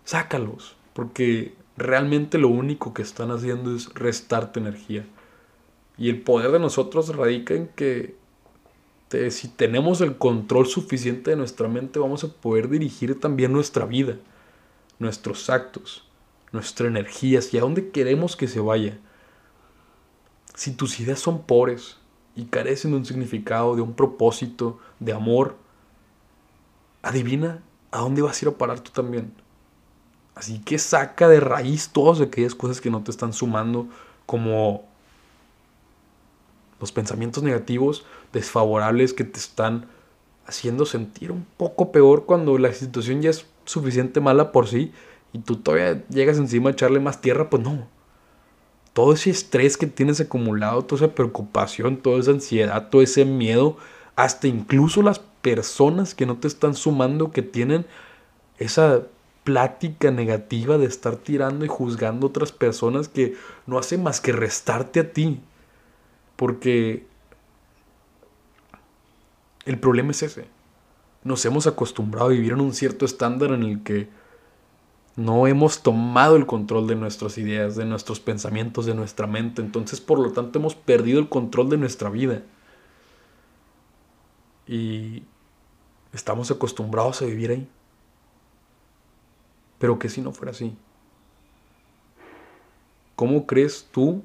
sácalos. 0.05 0.75
Porque 0.93 1.55
realmente 1.77 2.37
lo 2.37 2.49
único 2.49 2.93
que 2.93 3.01
están 3.01 3.31
haciendo 3.31 3.75
es 3.75 3.93
restarte 3.95 4.59
energía. 4.59 5.05
Y 5.97 6.09
el 6.09 6.21
poder 6.21 6.51
de 6.51 6.59
nosotros 6.59 7.15
radica 7.15 7.53
en 7.55 7.67
que 7.69 8.20
si 9.29 9.47
tenemos 9.49 9.99
el 10.01 10.17
control 10.17 10.67
suficiente 10.67 11.31
de 11.31 11.37
nuestra 11.37 11.67
mente, 11.67 11.99
vamos 11.99 12.23
a 12.23 12.29
poder 12.29 12.69
dirigir 12.69 13.19
también 13.19 13.51
nuestra 13.51 13.85
vida, 13.85 14.17
nuestros 14.99 15.49
actos, 15.49 16.07
nuestra 16.51 16.87
energía, 16.87 17.39
hacia 17.39 17.61
dónde 17.61 17.89
queremos 17.89 18.35
que 18.35 18.47
se 18.47 18.59
vaya. 18.59 18.97
Si 20.55 20.71
tus 20.71 20.99
ideas 20.99 21.19
son 21.19 21.43
pobres 21.43 21.97
y 22.35 22.45
carecen 22.45 22.91
de 22.91 22.97
un 22.97 23.05
significado, 23.05 23.75
de 23.75 23.81
un 23.81 23.93
propósito, 23.93 24.79
de 24.99 25.13
amor, 25.13 25.57
adivina 27.01 27.61
a 27.91 27.99
dónde 27.99 28.21
vas 28.21 28.41
a 28.41 28.45
ir 28.45 28.49
a 28.49 28.57
parar 28.57 28.79
tú 28.79 28.91
también. 28.91 29.33
Así 30.35 30.59
que 30.59 30.77
saca 30.77 31.27
de 31.27 31.39
raíz 31.39 31.89
todas 31.89 32.21
aquellas 32.21 32.55
cosas 32.55 32.79
que 32.79 32.89
no 32.89 33.03
te 33.03 33.11
están 33.11 33.33
sumando, 33.33 33.87
como 34.25 34.90
los 36.81 36.91
pensamientos 36.91 37.43
negativos, 37.43 38.05
desfavorables 38.33 39.13
que 39.13 39.23
te 39.23 39.39
están 39.39 39.85
haciendo 40.45 40.85
sentir 40.85 41.31
un 41.31 41.45
poco 41.55 41.91
peor 41.91 42.25
cuando 42.25 42.57
la 42.57 42.73
situación 42.73 43.21
ya 43.21 43.29
es 43.29 43.45
suficiente 43.63 44.19
mala 44.19 44.51
por 44.51 44.67
sí 44.67 44.91
y 45.31 45.39
tú 45.39 45.57
todavía 45.57 46.03
llegas 46.09 46.38
encima 46.38 46.69
a 46.69 46.73
echarle 46.73 47.00
más 47.00 47.21
tierra, 47.21 47.50
pues 47.50 47.63
no. 47.63 47.88
Todo 48.93 49.13
ese 49.13 49.29
estrés 49.29 49.77
que 49.77 49.88
tienes 49.88 50.19
acumulado, 50.19 50.83
toda 50.83 51.05
esa 51.05 51.15
preocupación, 51.15 51.97
toda 51.97 52.19
esa 52.19 52.31
ansiedad, 52.31 52.89
todo 52.89 53.01
ese 53.01 53.23
miedo, 53.23 53.77
hasta 54.17 54.47
incluso 54.47 55.01
las 55.01 55.19
personas 55.19 56.13
que 56.13 56.25
no 56.25 56.38
te 56.38 56.47
están 56.47 56.75
sumando, 56.75 57.31
que 57.31 57.41
tienen 57.41 57.85
esa 58.57 59.03
plática 59.43 60.11
negativa 60.11 60.77
de 60.77 60.85
estar 60.85 61.15
tirando 61.15 61.65
y 61.65 61.67
juzgando 61.67 62.27
a 62.27 62.29
otras 62.29 62.51
personas 62.51 63.07
que 63.07 63.35
no 63.65 63.79
hace 63.79 63.97
más 63.97 64.19
que 64.19 64.33
restarte 64.33 65.00
a 65.00 65.13
ti. 65.13 65.39
Porque 66.41 67.05
el 69.65 69.79
problema 69.79 70.10
es 70.10 70.24
ese. 70.24 70.48
Nos 71.24 71.45
hemos 71.45 71.67
acostumbrado 71.67 72.25
a 72.25 72.29
vivir 72.29 72.53
en 72.53 72.62
un 72.62 72.74
cierto 72.74 73.05
estándar 73.05 73.51
en 73.51 73.62
el 73.62 73.83
que 73.83 74.10
no 75.15 75.45
hemos 75.45 75.83
tomado 75.83 76.36
el 76.36 76.48
control 76.48 76.88
de 76.88 76.95
nuestras 76.95 77.38
ideas, 77.38 77.75
de 77.75 77.86
nuestros 77.86 78.19
pensamientos, 78.19 78.88
de 78.88 78.95
nuestra 78.95 79.27
mente. 79.27 79.62
Entonces, 79.62 80.01
por 80.01 80.17
lo 80.17 80.31
tanto, 80.31 80.57
hemos 80.57 80.74
perdido 80.74 81.19
el 81.19 81.29
control 81.29 81.69
de 81.69 81.77
nuestra 81.77 82.10
vida. 82.10 82.41
Y 84.65 85.21
estamos 86.12 86.50
acostumbrados 86.50 87.21
a 87.21 87.25
vivir 87.25 87.51
ahí. 87.51 87.69
Pero 89.77 90.00
que 90.00 90.10
si 90.10 90.21
no 90.21 90.31
fuera 90.31 90.53
así. 90.53 90.75
¿Cómo 93.15 93.45
crees 93.45 93.88
tú, 93.91 94.24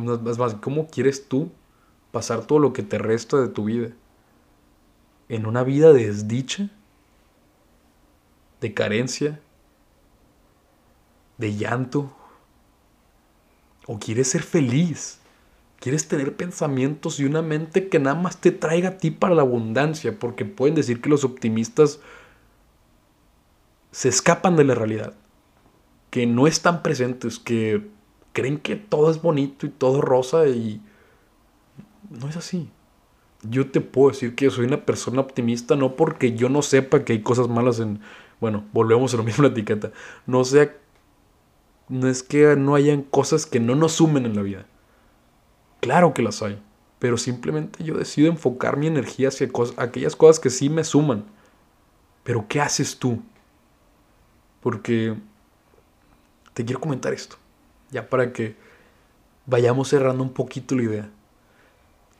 más, 0.00 0.38
más, 0.38 0.54
cómo 0.54 0.88
quieres 0.88 1.28
tú 1.28 1.50
pasar 2.10 2.46
todo 2.46 2.58
lo 2.58 2.72
que 2.72 2.82
te 2.82 2.98
resta 2.98 3.40
de 3.40 3.48
tu 3.48 3.64
vida? 3.64 3.90
¿En 5.28 5.46
una 5.46 5.62
vida 5.62 5.92
de 5.92 6.06
desdicha? 6.06 6.70
¿De 8.60 8.74
carencia? 8.74 9.40
¿De 11.38 11.54
llanto? 11.54 12.12
¿O 13.86 13.98
quieres 13.98 14.28
ser 14.28 14.42
feliz? 14.42 15.18
¿Quieres 15.80 16.06
tener 16.06 16.36
pensamientos 16.36 17.18
y 17.18 17.24
una 17.24 17.42
mente 17.42 17.88
que 17.88 17.98
nada 17.98 18.14
más 18.14 18.36
te 18.40 18.52
traiga 18.52 18.90
a 18.90 18.98
ti 18.98 19.10
para 19.10 19.34
la 19.34 19.42
abundancia? 19.42 20.16
Porque 20.16 20.44
pueden 20.44 20.76
decir 20.76 21.00
que 21.00 21.08
los 21.08 21.24
optimistas 21.24 21.98
se 23.90 24.08
escapan 24.08 24.54
de 24.56 24.64
la 24.64 24.74
realidad, 24.74 25.14
que 26.10 26.26
no 26.26 26.46
están 26.46 26.82
presentes, 26.82 27.38
que 27.38 27.90
creen 28.32 28.58
que 28.58 28.76
todo 28.76 29.10
es 29.10 29.20
bonito 29.20 29.66
y 29.66 29.70
todo 29.70 30.00
rosa 30.00 30.46
y 30.46 30.80
no 32.10 32.28
es 32.28 32.36
así. 32.36 32.70
Yo 33.42 33.70
te 33.70 33.80
puedo 33.80 34.10
decir 34.10 34.34
que 34.34 34.50
soy 34.50 34.66
una 34.66 34.84
persona 34.84 35.20
optimista 35.20 35.76
no 35.76 35.96
porque 35.96 36.34
yo 36.34 36.48
no 36.48 36.62
sepa 36.62 37.04
que 37.04 37.12
hay 37.12 37.22
cosas 37.22 37.48
malas 37.48 37.80
en... 37.80 38.00
Bueno, 38.40 38.64
volvemos 38.72 39.14
a 39.14 39.16
lo 39.16 39.24
mismo 39.24 39.42
la 39.44 39.50
etiqueta. 39.50 39.92
No 40.26 40.44
sea... 40.44 40.76
No 41.88 42.08
es 42.08 42.22
que 42.22 42.56
no 42.56 42.74
hayan 42.74 43.02
cosas 43.02 43.44
que 43.44 43.60
no 43.60 43.74
nos 43.74 43.92
sumen 43.92 44.24
en 44.24 44.36
la 44.36 44.42
vida. 44.42 44.66
Claro 45.80 46.14
que 46.14 46.22
las 46.22 46.42
hay. 46.42 46.62
Pero 46.98 47.18
simplemente 47.18 47.84
yo 47.84 47.96
decido 47.96 48.28
enfocar 48.28 48.76
mi 48.76 48.86
energía 48.86 49.28
hacia 49.28 49.50
aquellas 49.76 50.16
cosas 50.16 50.40
que 50.40 50.48
sí 50.48 50.70
me 50.70 50.84
suman. 50.84 51.24
Pero 52.22 52.46
¿qué 52.48 52.60
haces 52.60 52.98
tú? 52.98 53.20
porque 54.62 55.16
te 56.54 56.64
quiero 56.64 56.80
comentar 56.80 57.12
esto, 57.12 57.36
ya 57.92 58.08
para 58.08 58.32
que 58.32 58.56
vayamos 59.46 59.88
cerrando 59.88 60.24
un 60.24 60.32
poquito 60.32 60.74
la 60.74 60.82
idea. 60.82 61.10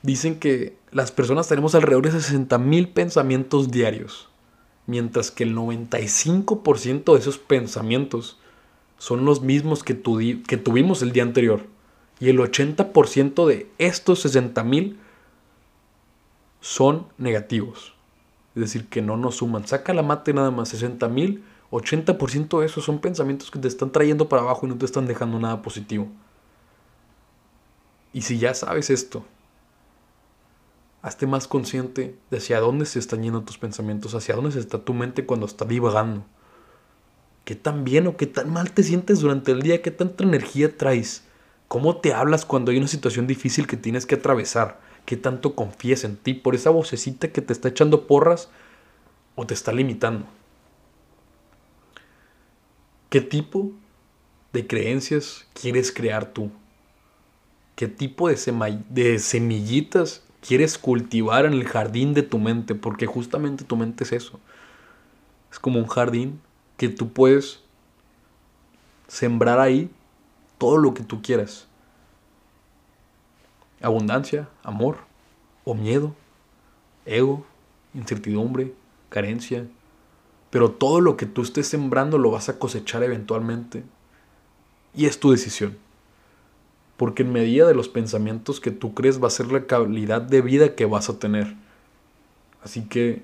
Dicen 0.01 0.39
que 0.39 0.77
las 0.91 1.11
personas 1.11 1.47
tenemos 1.47 1.75
alrededor 1.75 2.05
de 2.05 2.11
60 2.11 2.57
mil 2.59 2.89
pensamientos 2.89 3.71
diarios, 3.71 4.29
mientras 4.85 5.31
que 5.31 5.43
el 5.43 5.55
95% 5.55 7.13
de 7.13 7.19
esos 7.19 7.37
pensamientos 7.37 8.39
son 8.97 9.25
los 9.25 9.41
mismos 9.41 9.83
que, 9.83 10.01
que 10.47 10.57
tuvimos 10.57 11.01
el 11.01 11.11
día 11.11 11.23
anterior. 11.23 11.65
Y 12.19 12.29
el 12.29 12.37
80% 12.37 13.45
de 13.47 13.69
estos 13.79 14.21
60 14.21 14.63
mil 14.63 14.99
son 16.61 17.07
negativos. 17.17 17.93
Es 18.55 18.61
decir, 18.61 18.87
que 18.87 19.01
no 19.01 19.17
nos 19.17 19.37
suman. 19.37 19.67
Saca 19.67 19.93
la 19.93 20.03
mate 20.03 20.33
nada 20.33 20.51
más, 20.51 20.69
60 20.69 21.09
mil 21.09 21.43
80% 21.73 22.59
de 22.59 22.65
esos 22.67 22.85
son 22.85 22.99
pensamientos 22.99 23.49
que 23.49 23.57
te 23.57 23.67
están 23.67 23.91
trayendo 23.91 24.29
para 24.29 24.43
abajo 24.43 24.65
y 24.65 24.69
no 24.69 24.77
te 24.77 24.85
están 24.85 25.07
dejando 25.07 25.39
nada 25.39 25.61
positivo. 25.63 26.07
Y 28.13 28.21
si 28.21 28.37
ya 28.37 28.53
sabes 28.53 28.91
esto, 28.91 29.25
hazte 31.01 31.25
más 31.25 31.47
consciente 31.47 32.15
de 32.29 32.37
hacia 32.37 32.59
dónde 32.59 32.85
se 32.85 32.99
están 32.99 33.23
yendo 33.23 33.41
tus 33.41 33.57
pensamientos, 33.57 34.13
hacia 34.13 34.35
dónde 34.35 34.57
está 34.59 34.77
tu 34.85 34.93
mente 34.93 35.25
cuando 35.25 35.47
está 35.47 35.65
divagando. 35.65 36.23
¿Qué 37.43 37.55
tan 37.55 37.83
bien 37.83 38.05
o 38.05 38.17
qué 38.17 38.27
tan 38.27 38.53
mal 38.53 38.71
te 38.71 38.83
sientes 38.83 39.19
durante 39.19 39.51
el 39.51 39.63
día? 39.63 39.81
¿Qué 39.81 39.89
tanta 39.89 40.23
energía 40.23 40.77
traes? 40.77 41.23
¿Cómo 41.67 41.97
te 41.97 42.13
hablas 42.13 42.45
cuando 42.45 42.69
hay 42.69 42.77
una 42.77 42.87
situación 42.87 43.25
difícil 43.25 43.65
que 43.65 43.77
tienes 43.77 44.05
que 44.05 44.15
atravesar? 44.15 44.79
¿Qué 45.05 45.17
tanto 45.17 45.55
confías 45.55 46.03
en 46.03 46.17
ti 46.17 46.35
por 46.35 46.53
esa 46.53 46.69
vocecita 46.69 47.29
que 47.29 47.41
te 47.41 47.51
está 47.51 47.69
echando 47.69 48.05
porras 48.05 48.49
o 49.35 49.47
te 49.47 49.55
está 49.55 49.73
limitando? 49.73 50.27
¿Qué 53.13 53.21
tipo 53.21 53.71
de 54.53 54.65
creencias 54.65 55.45
quieres 55.53 55.91
crear 55.91 56.33
tú? 56.33 56.49
¿Qué 57.75 57.87
tipo 57.87 58.27
de, 58.27 59.19
semillitas 59.19 60.23
quieres 60.41 60.79
cultivar 60.79 61.45
en 61.45 61.53
el 61.53 61.67
jardín 61.67 62.15
de 62.15 62.23
tu 62.23 62.39
mente? 62.39 62.73
Porque 62.73 63.05
justamente 63.05 63.65
tu 63.65 63.75
mente 63.75 64.03
es 64.03 64.13
eso. 64.13 64.39
Es 65.51 65.59
como 65.59 65.77
un 65.77 65.85
jardín 65.85 66.41
que 66.75 66.89
tú 66.89 67.13
puedes 67.13 67.59
sembrar 69.07 69.59
ahí 69.59 69.91
todo 70.57 70.79
lo 70.79 70.95
que 70.95 71.03
tú 71.03 71.21
quieras. 71.21 71.67
Abundancia, 73.79 74.49
amor 74.63 74.97
o 75.65 75.75
miedo, 75.75 76.15
ego, 77.05 77.45
incertidumbre, 77.93 78.73
carencia, 79.09 79.67
pero 80.53 80.69
todo 80.69 81.01
lo 81.01 81.17
que 81.17 81.25
tú 81.25 81.41
estés 81.41 81.67
sembrando 81.67 82.19
lo 82.19 82.29
vas 82.29 82.47
a 82.47 82.59
cosechar 82.59 83.01
eventualmente. 83.01 83.83
Y 84.93 85.07
es 85.07 85.19
tu 85.19 85.31
decisión. 85.31 85.75
Porque 86.95 87.23
en 87.23 87.33
medida 87.33 87.65
de 87.65 87.73
los 87.73 87.89
pensamientos 87.89 88.59
que 88.59 88.69
tú 88.69 88.93
crees 88.93 89.19
va 89.19 89.29
a 89.29 89.31
ser 89.31 89.51
la 89.51 89.65
calidad 89.65 90.21
de 90.21 90.43
vida 90.43 90.75
que 90.75 90.85
vas 90.85 91.09
a 91.09 91.17
tener. 91.17 91.55
Así 92.61 92.83
que, 92.83 93.23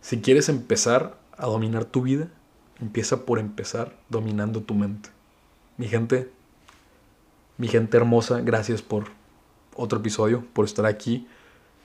si 0.00 0.20
quieres 0.20 0.48
empezar 0.48 1.20
a 1.36 1.46
dominar 1.46 1.84
tu 1.84 2.02
vida, 2.02 2.28
empieza 2.80 3.24
por 3.24 3.38
empezar 3.38 3.96
dominando 4.08 4.60
tu 4.60 4.74
mente. 4.74 5.08
Mi 5.76 5.86
gente, 5.86 6.32
mi 7.58 7.68
gente 7.68 7.96
hermosa, 7.96 8.40
gracias 8.40 8.82
por 8.82 9.04
otro 9.76 10.00
episodio, 10.00 10.44
por 10.52 10.64
estar 10.64 10.84
aquí 10.84 11.28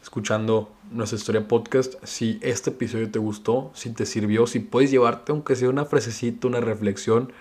escuchando 0.01 0.71
nuestra 0.91 1.17
historia 1.17 1.47
podcast. 1.47 1.95
Si 2.03 2.39
este 2.41 2.71
episodio 2.71 3.11
te 3.11 3.19
gustó, 3.19 3.71
si 3.73 3.91
te 3.91 4.05
sirvió, 4.05 4.47
si 4.47 4.59
puedes 4.59 4.91
llevarte 4.91 5.31
aunque 5.31 5.55
sea 5.55 5.69
una 5.69 5.85
frasecita, 5.85 6.47
una 6.47 6.59
reflexión, 6.59 7.31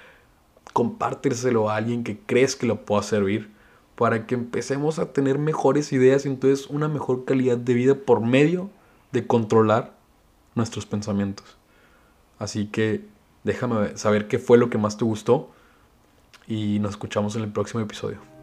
compárteselo 0.72 1.70
a 1.70 1.76
alguien 1.76 2.04
que 2.04 2.18
crees 2.18 2.56
que 2.56 2.66
lo 2.66 2.84
pueda 2.84 3.02
servir 3.02 3.50
para 3.96 4.26
que 4.26 4.36
empecemos 4.36 4.98
a 4.98 5.12
tener 5.12 5.38
mejores 5.38 5.92
ideas 5.92 6.24
y 6.24 6.28
entonces 6.28 6.68
una 6.68 6.88
mejor 6.88 7.24
calidad 7.24 7.58
de 7.58 7.74
vida 7.74 7.94
por 7.96 8.20
medio 8.20 8.70
de 9.10 9.26
controlar 9.26 9.94
nuestros 10.54 10.86
pensamientos. 10.86 11.56
Así 12.38 12.66
que 12.66 13.04
déjame 13.42 13.96
saber 13.96 14.28
qué 14.28 14.38
fue 14.38 14.58
lo 14.58 14.70
que 14.70 14.78
más 14.78 14.96
te 14.98 15.04
gustó 15.04 15.50
y 16.46 16.78
nos 16.78 16.92
escuchamos 16.92 17.34
en 17.34 17.42
el 17.42 17.50
próximo 17.50 17.82
episodio. 17.82 18.37